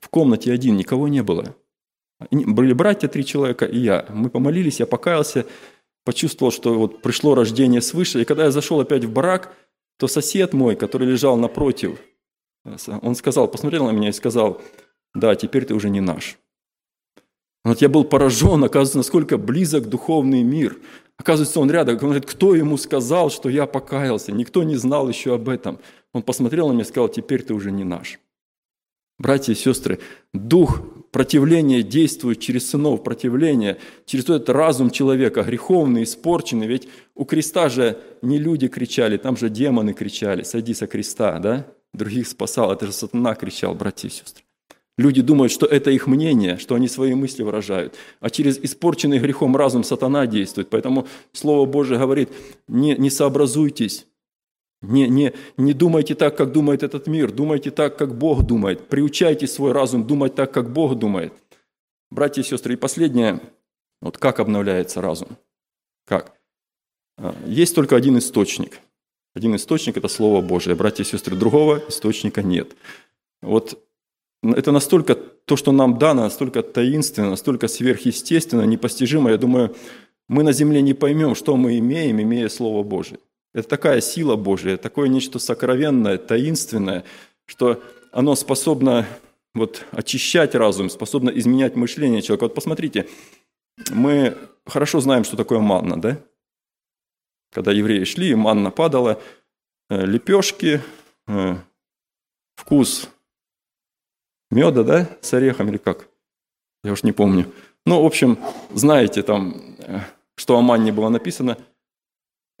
в 0.00 0.08
комнате 0.08 0.52
один, 0.52 0.76
никого 0.76 1.08
не 1.08 1.22
было. 1.22 1.54
Были 2.30 2.72
братья, 2.72 3.08
три 3.08 3.24
человека 3.24 3.66
и 3.66 3.78
я. 3.78 4.06
Мы 4.10 4.30
помолились, 4.30 4.80
я 4.80 4.86
покаялся, 4.86 5.44
почувствовал, 6.04 6.52
что 6.52 6.74
вот 6.78 7.02
пришло 7.02 7.34
рождение 7.34 7.80
свыше. 7.80 8.22
И 8.22 8.24
когда 8.24 8.44
я 8.44 8.50
зашел 8.50 8.80
опять 8.80 9.04
в 9.04 9.12
барак, 9.12 9.54
то 9.98 10.06
сосед 10.08 10.52
мой, 10.52 10.76
который 10.76 11.08
лежал 11.08 11.36
напротив, 11.36 12.00
он 13.02 13.16
сказал, 13.16 13.48
посмотрел 13.48 13.86
на 13.86 13.90
меня 13.90 14.10
и 14.10 14.12
сказал, 14.12 14.60
да, 15.14 15.34
теперь 15.34 15.64
ты 15.64 15.74
уже 15.74 15.90
не 15.90 16.00
наш. 16.00 16.38
Вот 17.64 17.80
я 17.80 17.88
был 17.88 18.04
поражен, 18.04 18.64
оказывается, 18.64 18.98
насколько 18.98 19.38
близок 19.38 19.88
духовный 19.88 20.42
мир. 20.42 20.78
Оказывается, 21.16 21.60
он 21.60 21.70
рядом. 21.70 21.94
Он 21.94 22.00
говорит, 22.00 22.26
кто 22.26 22.54
ему 22.54 22.76
сказал, 22.76 23.30
что 23.30 23.48
я 23.48 23.66
покаялся? 23.66 24.32
Никто 24.32 24.64
не 24.64 24.74
знал 24.74 25.08
еще 25.08 25.34
об 25.34 25.48
этом. 25.48 25.78
Он 26.12 26.22
посмотрел 26.22 26.68
на 26.68 26.72
меня 26.72 26.82
и 26.82 26.86
сказал, 26.86 27.08
теперь 27.08 27.42
ты 27.42 27.54
уже 27.54 27.70
не 27.70 27.84
наш. 27.84 28.18
Братья 29.18 29.52
и 29.52 29.56
сестры, 29.56 30.00
дух 30.32 30.82
противления 31.12 31.82
действует 31.82 32.40
через 32.40 32.70
сынов 32.70 33.04
противления, 33.04 33.78
через 34.04 34.24
этот 34.24 34.48
разум 34.48 34.90
человека, 34.90 35.44
греховный, 35.44 36.02
испорченный. 36.02 36.66
Ведь 36.66 36.88
у 37.14 37.24
креста 37.24 37.68
же 37.68 38.00
не 38.22 38.38
люди 38.38 38.66
кричали, 38.66 39.18
там 39.18 39.36
же 39.36 39.48
демоны 39.48 39.92
кричали, 39.92 40.42
сойди 40.42 40.74
со 40.74 40.88
креста, 40.88 41.38
да? 41.38 41.66
Других 41.92 42.26
спасал, 42.26 42.72
это 42.72 42.86
же 42.86 42.92
сатана 42.92 43.34
кричал, 43.36 43.74
братья 43.74 44.08
и 44.08 44.10
сестры. 44.10 44.41
Люди 44.98 45.22
думают, 45.22 45.50
что 45.52 45.66
это 45.66 45.90
их 45.90 46.06
мнение, 46.06 46.58
что 46.58 46.74
они 46.74 46.86
свои 46.86 47.14
мысли 47.14 47.42
выражают. 47.42 47.94
А 48.20 48.28
через 48.28 48.58
испорченный 48.58 49.18
грехом 49.18 49.56
разум 49.56 49.84
сатана 49.84 50.26
действует. 50.26 50.68
Поэтому 50.68 51.06
Слово 51.32 51.66
Божие 51.66 51.98
говорит, 51.98 52.28
не, 52.68 52.94
не 52.96 53.08
сообразуйтесь, 53.08 54.06
не, 54.82 55.08
не, 55.08 55.32
не 55.56 55.72
думайте 55.72 56.14
так, 56.14 56.36
как 56.36 56.52
думает 56.52 56.82
этот 56.82 57.06
мир, 57.06 57.30
думайте 57.30 57.70
так, 57.70 57.96
как 57.96 58.16
Бог 58.16 58.42
думает. 58.42 58.88
Приучайте 58.88 59.46
свой 59.46 59.72
разум 59.72 60.06
думать 60.06 60.34
так, 60.34 60.52
как 60.52 60.72
Бог 60.72 60.98
думает. 60.98 61.32
Братья 62.10 62.42
и 62.42 62.44
сестры, 62.44 62.74
и 62.74 62.76
последнее, 62.76 63.40
вот 64.02 64.18
как 64.18 64.40
обновляется 64.40 65.00
разум? 65.00 65.38
Как? 66.04 66.36
А, 67.16 67.34
есть 67.46 67.74
только 67.74 67.96
один 67.96 68.18
источник. 68.18 68.80
Один 69.34 69.54
источник– 69.54 69.96
это 69.98 70.08
Слово 70.08 70.42
Божие. 70.42 70.74
Братья 70.74 71.04
и 71.04 71.06
сестры, 71.06 71.36
другого 71.36 71.82
источника 71.88 72.42
нет. 72.42 72.76
Вот 73.40 73.78
это 74.42 74.72
настолько, 74.72 75.14
то, 75.14 75.56
что 75.56 75.72
нам 75.72 75.98
дано, 75.98 76.22
настолько 76.22 76.62
таинственно, 76.62 77.30
настолько 77.30 77.68
сверхъестественно, 77.68 78.62
непостижимо. 78.62 79.30
Я 79.30 79.38
думаю, 79.38 79.74
мы 80.28 80.42
на 80.42 80.52
земле 80.52 80.82
не 80.82 80.94
поймем, 80.94 81.34
что 81.34 81.56
мы 81.56 81.78
имеем, 81.78 82.20
имея 82.20 82.48
Слово 82.48 82.82
Божие. 82.82 83.18
Это 83.54 83.68
такая 83.68 84.00
сила 84.00 84.36
Божия, 84.36 84.76
такое 84.76 85.08
нечто 85.08 85.38
сокровенное, 85.38 86.18
таинственное, 86.18 87.04
что 87.46 87.82
оно 88.10 88.34
способно 88.34 89.06
вот, 89.54 89.84
очищать 89.90 90.54
разум, 90.54 90.90
способно 90.90 91.30
изменять 91.30 91.76
мышление 91.76 92.22
человека. 92.22 92.44
Вот 92.44 92.54
посмотрите, 92.54 93.08
мы 93.90 94.36
хорошо 94.66 95.00
знаем, 95.00 95.24
что 95.24 95.36
такое 95.36 95.60
манна, 95.60 96.00
да? 96.00 96.18
Когда 97.52 97.70
евреи 97.72 98.04
шли, 98.04 98.34
манна 98.34 98.70
падала, 98.70 99.20
э, 99.90 100.06
лепешки, 100.06 100.80
э, 101.26 101.56
вкус 102.56 103.10
меда, 104.52 104.84
да, 104.84 105.08
с 105.20 105.34
орехом 105.34 105.68
или 105.68 105.78
как? 105.78 106.08
Я 106.84 106.92
уж 106.92 107.02
не 107.02 107.12
помню. 107.12 107.46
Ну, 107.86 108.02
в 108.02 108.06
общем, 108.06 108.38
знаете 108.72 109.22
там, 109.22 109.76
э, 109.78 110.00
что 110.36 110.56
о 110.56 110.62
манне 110.62 110.92
было 110.92 111.08
написано. 111.08 111.56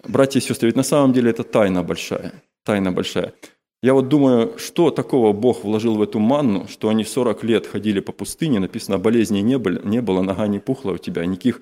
Братья 0.04 0.40
и 0.40 0.42
сестры, 0.42 0.68
ведь 0.68 0.76
на 0.76 0.82
самом 0.82 1.12
деле 1.12 1.30
это 1.30 1.44
тайна 1.44 1.82
большая. 1.82 2.32
Тайна 2.64 2.92
большая. 2.92 3.34
Я 3.82 3.94
вот 3.94 4.08
думаю, 4.08 4.58
что 4.58 4.90
такого 4.90 5.32
Бог 5.32 5.64
вложил 5.64 5.96
в 5.96 6.02
эту 6.02 6.20
манну, 6.20 6.68
что 6.68 6.88
они 6.88 7.04
40 7.04 7.42
лет 7.44 7.66
ходили 7.66 8.00
по 8.00 8.12
пустыне, 8.12 8.60
написано, 8.60 8.98
болезней 8.98 9.42
не 9.42 9.58
было, 9.58 9.80
не 9.82 10.00
было, 10.00 10.22
нога 10.22 10.46
не 10.46 10.60
пухла 10.60 10.92
у 10.92 10.98
тебя, 10.98 11.26
никаких. 11.26 11.60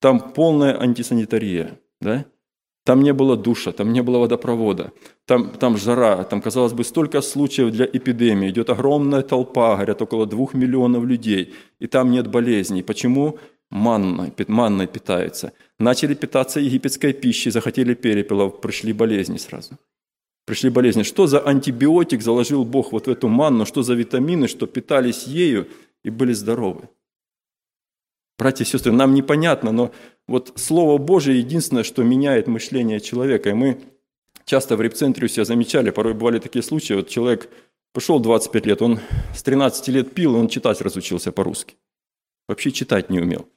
Там 0.00 0.32
полная 0.32 0.80
антисанитария, 0.80 1.78
да? 2.00 2.24
Там 2.88 3.02
не 3.02 3.12
было 3.12 3.36
душа, 3.36 3.72
там 3.72 3.92
не 3.92 4.02
было 4.02 4.18
водопровода, 4.18 4.92
там, 5.26 5.50
там 5.50 5.76
жара, 5.76 6.24
там, 6.24 6.40
казалось 6.40 6.72
бы, 6.72 6.84
столько 6.84 7.20
случаев 7.20 7.70
для 7.70 7.84
эпидемии, 7.84 8.48
идет 8.48 8.70
огромная 8.70 9.20
толпа, 9.20 9.74
говорят, 9.74 10.00
около 10.00 10.26
двух 10.26 10.54
миллионов 10.54 11.04
людей, 11.04 11.52
и 11.80 11.86
там 11.86 12.10
нет 12.10 12.28
болезней. 12.28 12.82
Почему? 12.82 13.38
Манной, 13.70 14.32
манной 14.48 14.86
питаются. 14.86 15.52
Начали 15.78 16.14
питаться 16.14 16.60
египетской 16.60 17.12
пищей, 17.12 17.50
захотели 17.50 17.92
перепелов, 17.92 18.62
пришли 18.62 18.94
болезни 18.94 19.36
сразу. 19.36 19.76
Пришли 20.46 20.70
болезни. 20.70 21.02
Что 21.02 21.26
за 21.26 21.40
антибиотик 21.40 22.22
заложил 22.22 22.64
Бог 22.64 22.92
вот 22.92 23.06
в 23.06 23.10
эту 23.10 23.28
манну, 23.28 23.66
что 23.66 23.82
за 23.82 23.92
витамины, 23.92 24.48
что 24.48 24.66
питались 24.66 25.26
ею 25.26 25.66
и 26.04 26.10
были 26.10 26.32
здоровы? 26.32 26.88
Братья 28.38 28.64
и 28.64 28.66
сестры, 28.66 28.92
нам 28.92 29.14
непонятно, 29.14 29.72
но 29.72 29.90
вот 30.28 30.52
Слово 30.56 30.98
Божие 30.98 31.40
единственное, 31.40 31.82
что 31.82 32.04
меняет 32.04 32.46
мышление 32.46 33.00
человека. 33.00 33.50
И 33.50 33.54
мы 33.54 33.80
часто 34.44 34.76
в 34.76 34.80
репцентре 34.80 35.24
у 35.24 35.28
себя 35.28 35.44
замечали, 35.44 35.90
порой 35.90 36.14
бывали 36.14 36.38
такие 36.38 36.62
случаи, 36.62 36.94
вот 36.94 37.08
человек 37.08 37.50
пошел 37.92 38.20
25 38.20 38.66
лет, 38.66 38.80
он 38.80 39.00
с 39.34 39.42
13 39.42 39.88
лет 39.88 40.14
пил, 40.14 40.36
он 40.36 40.48
читать 40.48 40.80
разучился 40.80 41.32
по-русски. 41.32 41.74
Вообще 42.46 42.70
читать 42.70 43.10
не 43.10 43.18
умел. 43.18 43.48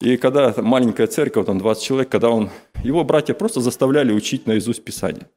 И 0.00 0.16
когда 0.16 0.52
маленькая 0.58 1.06
церковь, 1.06 1.46
там 1.46 1.58
20 1.58 1.82
человек, 1.82 2.08
когда 2.10 2.30
он, 2.30 2.50
его 2.82 3.04
братья 3.04 3.32
просто 3.32 3.60
заставляли 3.60 4.12
учить 4.12 4.46
наизусть 4.46 4.84
Писание. 4.84 5.30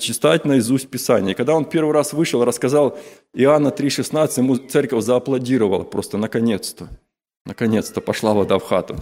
Читать 0.00 0.44
наизусть 0.44 0.90
Писание. 0.90 1.32
И 1.32 1.34
когда 1.34 1.54
он 1.54 1.64
первый 1.64 1.92
раз 1.92 2.12
вышел, 2.12 2.44
рассказал 2.44 2.98
Иоанна 3.32 3.68
3,16, 3.68 4.38
ему 4.38 4.56
церковь 4.56 5.04
зааплодировала 5.04 5.84
просто 5.84 6.18
наконец-то. 6.18 6.88
Наконец-то 7.46 8.00
пошла 8.00 8.34
вода 8.34 8.58
в 8.58 8.62
хату 8.64 8.96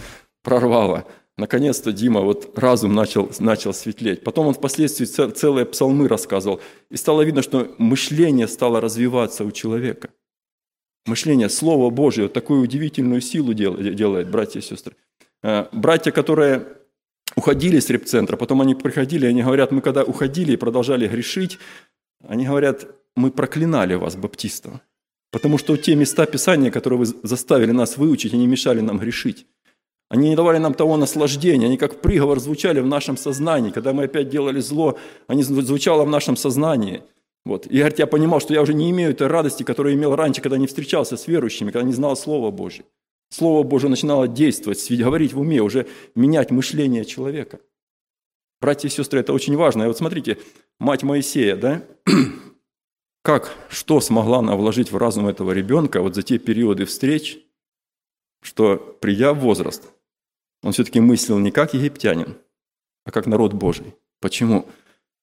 прорвало. 0.49 1.05
Наконец-то 1.37 1.93
Дима, 1.93 2.21
вот 2.23 2.59
разум 2.59 2.95
начал, 2.95 3.31
начал 3.39 3.73
светлеть. 3.73 4.25
Потом 4.25 4.49
он 4.49 4.55
впоследствии 4.55 5.05
целые 5.05 5.67
псалмы 5.67 6.09
рассказывал. 6.09 6.61
И 6.91 6.97
стало 6.97 7.23
видно, 7.23 7.43
что 7.43 7.75
мышление 7.79 8.49
стало 8.49 8.81
развиваться 8.81 9.45
у 9.45 9.53
человека. 9.53 10.09
Мышление, 11.07 11.49
Слово 11.49 11.91
Божье, 11.91 12.25
вот 12.25 12.33
такую 12.33 12.63
удивительную 12.63 13.21
силу 13.21 13.55
делает, 13.55 14.31
братья 14.31 14.61
и 14.61 14.63
сестры. 14.63 14.97
Э, 15.43 15.67
братья, 15.73 16.11
которые 16.11 16.67
уходили 17.37 17.79
с 17.79 17.91
репцентра, 17.91 18.37
потом 18.37 18.61
они 18.61 18.75
приходили, 18.75 19.27
они 19.27 19.43
говорят, 19.43 19.71
мы 19.71 19.81
когда 19.81 20.03
уходили 20.03 20.53
и 20.53 20.57
продолжали 20.57 21.07
грешить, 21.07 21.59
они 22.27 22.47
говорят, 22.47 22.87
мы 23.17 23.31
проклинали 23.31 23.95
вас, 23.95 24.17
баптистов, 24.17 24.81
потому 25.31 25.59
что 25.59 25.77
те 25.77 25.95
места 25.95 26.27
Писания, 26.27 26.71
которые 26.71 26.99
вы 26.99 27.07
заставили 27.07 27.73
нас 27.73 27.97
выучить, 27.97 28.35
они 28.35 28.47
мешали 28.47 28.81
нам 28.81 28.99
грешить. 28.99 29.47
Они 30.11 30.31
не 30.31 30.37
давали 30.37 30.59
нам 30.59 30.73
того 30.73 30.97
наслаждения, 30.97 31.67
они 31.67 31.77
как 31.77 32.01
приговор 32.01 32.41
звучали 32.41 32.81
в 32.81 32.87
нашем 32.87 33.17
сознании. 33.17 33.71
Когда 33.71 33.93
мы 33.93 34.05
опять 34.05 34.31
делали 34.31 34.61
зло, 34.61 34.99
они 35.27 35.43
звучало 35.43 36.05
в 36.05 36.09
нашем 36.09 36.37
сознании. 36.37 37.03
Вот. 37.45 37.67
И 37.67 37.77
говорит, 37.79 37.99
я 37.99 38.07
понимал, 38.07 38.41
что 38.41 38.55
я 38.55 38.63
уже 38.63 38.75
не 38.75 38.91
имею 38.91 39.11
этой 39.11 39.27
радости, 39.27 39.63
которую 39.63 39.95
имел 39.95 40.17
раньше, 40.17 40.41
когда 40.41 40.57
не 40.57 40.67
встречался 40.67 41.17
с 41.17 41.27
верующими, 41.27 41.71
когда 41.71 41.87
не 41.87 41.93
знал 41.93 42.17
Слова 42.17 42.51
Божьего. 42.51 42.87
Слово 43.31 43.63
Божье 43.63 43.91
начинало 43.91 44.27
действовать, 44.27 44.91
говорить 44.91 45.35
в 45.35 45.41
уме, 45.41 45.61
уже 45.61 45.87
менять 46.15 46.51
мышление 46.51 47.05
человека. 47.05 47.61
Братья 48.61 48.89
и 48.89 48.91
сестры, 48.91 49.21
это 49.21 49.33
очень 49.33 49.57
важно. 49.57 49.85
И 49.85 49.87
вот 49.87 49.99
смотрите, 49.99 50.39
мать 50.81 51.03
Моисея, 51.03 51.57
да, 51.57 51.83
как, 53.29 53.55
что 53.69 54.01
смогла 54.01 54.39
она 54.39 54.57
вложить 54.57 54.91
в 54.91 54.97
разум 54.97 55.27
этого 55.29 55.53
ребенка 55.53 56.01
вот 56.01 56.15
за 56.15 56.23
те 56.23 56.39
периоды 56.39 56.87
встреч, 56.87 57.39
что 58.41 58.79
придя 59.03 59.35
в 59.35 59.41
возраст, 59.41 59.87
он 60.63 60.73
все-таки 60.73 60.99
мыслил 60.99 61.39
не 61.39 61.51
как 61.51 61.75
египтянин, 61.75 62.39
а 63.05 63.11
как 63.11 63.27
народ 63.27 63.53
Божий. 63.53 63.95
Почему? 64.23 64.67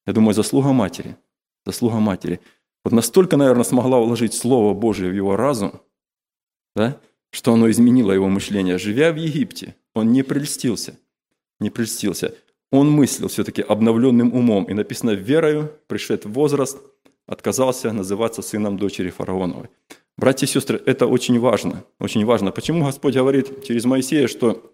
Я 0.05 0.13
думаю, 0.13 0.35
заслуга 0.35 0.71
матери. 0.71 1.17
Заслуга 1.65 1.95
матери. 1.95 2.41
Вот 2.83 2.93
настолько, 2.93 3.37
наверное, 3.37 3.63
смогла 3.63 3.97
уложить 3.97 4.35
Слово 4.35 4.75
Божие 4.75 5.09
в 5.09 5.15
его 5.15 5.35
разум, 5.35 5.81
да, 6.75 7.01
что 7.31 7.53
оно 7.53 7.71
изменило 7.71 8.11
его 8.11 8.29
мышление. 8.29 8.77
Живя 8.77 9.11
в 9.13 9.15
Египте, 9.15 9.75
он 9.95 10.11
не 10.11 10.21
прельстился. 10.21 10.99
Не 11.59 11.71
прельстился. 11.71 12.35
Он 12.71 12.91
мыслил 12.91 13.29
все-таки 13.29 13.63
обновленным 13.63 14.31
умом. 14.31 14.65
И 14.65 14.75
написано, 14.75 15.15
верою, 15.15 15.71
пришед 15.87 16.25
возраст, 16.25 16.77
отказался 17.27 17.91
называться 17.91 18.41
сыном 18.41 18.77
дочери 18.77 19.09
фараоновой. 19.09 19.69
Братья 20.17 20.45
и 20.45 20.49
сестры, 20.49 20.81
это 20.85 21.07
очень 21.07 21.39
важно. 21.39 21.83
Очень 21.99 22.25
важно. 22.25 22.51
Почему 22.51 22.85
Господь 22.85 23.15
говорит 23.15 23.65
через 23.65 23.85
Моисея, 23.85 24.27
что 24.27 24.71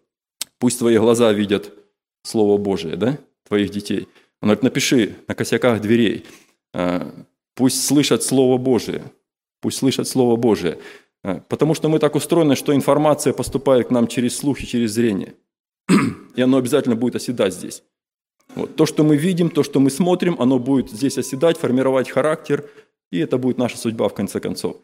Пусть 0.62 0.78
твои 0.78 0.96
глаза 1.00 1.34
видят 1.34 1.74
Слово 2.22 2.60
Божие, 2.60 2.96
да, 2.96 3.18
твоих 3.48 3.72
детей. 3.72 4.08
Он 4.42 4.50
говорит, 4.50 4.62
напиши 4.62 5.16
на 5.28 5.34
косяках 5.34 5.82
дверей. 5.82 6.28
Э, 6.72 7.12
пусть 7.56 7.84
слышат 7.84 8.22
Слово 8.22 8.60
Божие. 8.60 9.12
Пусть 9.60 9.80
слышат 9.80 10.08
Слово 10.08 10.36
Божие. 10.36 10.78
Э, 11.24 11.42
потому 11.50 11.74
что 11.74 11.90
мы 11.90 11.98
так 11.98 12.14
устроены, 12.14 12.56
что 12.56 12.76
информация 12.76 13.34
поступает 13.34 13.88
к 13.88 13.90
нам 13.90 14.06
через 14.06 14.38
слух 14.38 14.62
и 14.62 14.68
через 14.68 14.92
зрение. 14.92 15.34
И 16.36 16.42
оно 16.44 16.58
обязательно 16.58 16.96
будет 16.96 17.16
оседать 17.16 17.56
здесь. 17.56 17.82
Вот. 18.56 18.76
То, 18.76 18.86
что 18.86 19.04
мы 19.04 19.16
видим, 19.18 19.50
то, 19.50 19.64
что 19.64 19.80
мы 19.80 19.90
смотрим, 19.90 20.36
оно 20.40 20.60
будет 20.60 20.90
здесь 20.90 21.18
оседать, 21.18 21.58
формировать 21.58 22.10
характер, 22.10 22.70
и 23.12 23.20
это 23.20 23.38
будет 23.38 23.58
наша 23.58 23.78
судьба 23.78 24.08
в 24.08 24.14
конце 24.14 24.40
концов. 24.40 24.78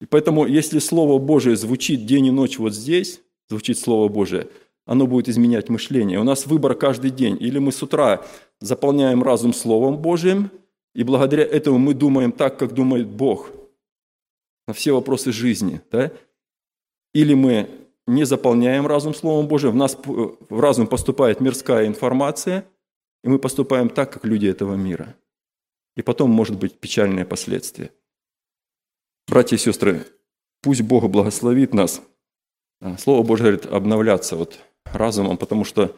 И 0.00 0.06
поэтому, 0.06 0.46
если 0.46 0.78
Слово 0.78 1.18
Божие 1.18 1.56
звучит 1.56 2.06
день 2.06 2.26
и 2.26 2.30
ночь 2.30 2.58
вот 2.58 2.74
здесь, 2.74 3.20
звучит 3.48 3.78
Слово 3.78 4.08
Божие, 4.08 4.48
оно 4.86 5.06
будет 5.06 5.28
изменять 5.28 5.68
мышление. 5.68 6.18
У 6.18 6.24
нас 6.24 6.46
выбор 6.46 6.74
каждый 6.74 7.10
день. 7.10 7.36
Или 7.38 7.58
мы 7.58 7.70
с 7.70 7.82
утра 7.82 8.24
заполняем 8.60 9.22
разум 9.22 9.52
Словом 9.52 9.98
Божьим, 9.98 10.50
и 10.94 11.04
благодаря 11.04 11.44
этому 11.44 11.78
мы 11.78 11.94
думаем 11.94 12.32
так, 12.32 12.58
как 12.58 12.74
думает 12.74 13.06
Бог 13.06 13.50
на 14.66 14.74
все 14.74 14.92
вопросы 14.92 15.32
жизни. 15.32 15.80
Да? 15.92 16.10
Или 17.14 17.34
мы 17.34 17.68
не 18.06 18.24
заполняем 18.24 18.86
разум 18.86 19.14
Словом 19.14 19.46
Божьим, 19.46 19.70
в 19.72 19.76
нас 19.76 19.96
в 20.04 20.60
разум 20.60 20.86
поступает 20.86 21.40
мирская 21.40 21.86
информация, 21.86 22.64
и 23.22 23.28
мы 23.28 23.38
поступаем 23.38 23.88
так, 23.88 24.12
как 24.12 24.24
люди 24.24 24.46
этого 24.46 24.74
мира. 24.74 25.16
И 25.96 26.02
потом 26.02 26.30
может 26.30 26.58
быть 26.58 26.78
печальные 26.78 27.24
последствия. 27.24 27.92
Братья 29.28 29.56
и 29.56 29.58
сестры, 29.58 30.06
пусть 30.62 30.82
Бог 30.82 31.08
благословит 31.08 31.74
нас. 31.74 32.02
А, 32.80 32.96
Слово 32.96 33.22
Божье 33.22 33.44
говорит 33.44 33.66
обновляться 33.66 34.36
вот 34.36 34.58
разумом, 34.84 35.36
потому 35.36 35.64
что 35.64 35.96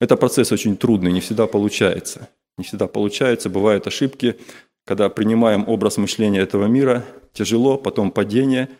это 0.00 0.16
процесс 0.16 0.52
очень 0.52 0.76
трудный, 0.76 1.12
не 1.12 1.20
всегда 1.20 1.46
получается. 1.46 2.28
Не 2.58 2.64
всегда 2.64 2.86
получается, 2.86 3.50
бывают 3.50 3.86
ошибки, 3.86 4.38
когда 4.86 5.08
принимаем 5.08 5.68
образ 5.68 5.98
мышления 5.98 6.40
этого 6.40 6.66
мира, 6.66 7.04
тяжело, 7.32 7.76
потом 7.76 8.10
падение, 8.10 8.70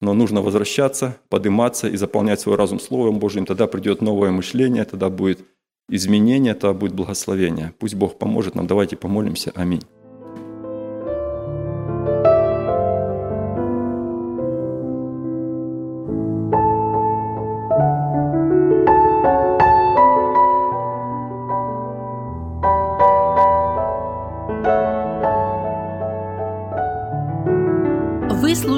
но 0.00 0.12
нужно 0.12 0.42
возвращаться, 0.42 1.18
подниматься 1.28 1.88
и 1.88 1.96
заполнять 1.96 2.40
свой 2.40 2.56
разум 2.56 2.80
Словом 2.80 3.18
Божьим, 3.18 3.46
тогда 3.46 3.66
придет 3.66 4.02
новое 4.02 4.30
мышление, 4.30 4.84
тогда 4.84 5.08
будет 5.08 5.46
изменение, 5.88 6.54
тогда 6.54 6.78
будет 6.78 6.94
благословение. 6.94 7.72
Пусть 7.78 7.94
Бог 7.94 8.18
поможет 8.18 8.54
нам, 8.54 8.66
давайте 8.66 8.96
помолимся. 8.96 9.52
Аминь. 9.54 9.82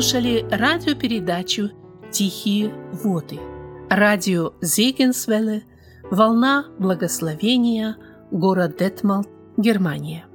слушали 0.05 0.47
радиопередачу 0.51 1.71
«Тихие 2.12 2.75
воды». 2.93 3.40
Радио 3.88 4.53
Зегенсвелле, 4.61 5.64
«Волна 6.11 6.67
благословения», 6.79 7.97
город 8.31 8.77
Детмалт, 8.79 9.29
Германия. 9.57 10.27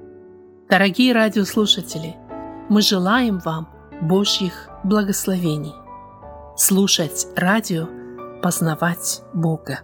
Дорогие 0.70 1.14
радиослушатели, 1.14 2.16
мы 2.70 2.82
желаем 2.82 3.40
вам 3.40 3.68
Божьих 4.02 4.70
благословений. 4.84 5.74
Слушать 6.56 7.28
радио, 7.36 7.88
познавать 8.42 9.22
Бога. 9.34 9.82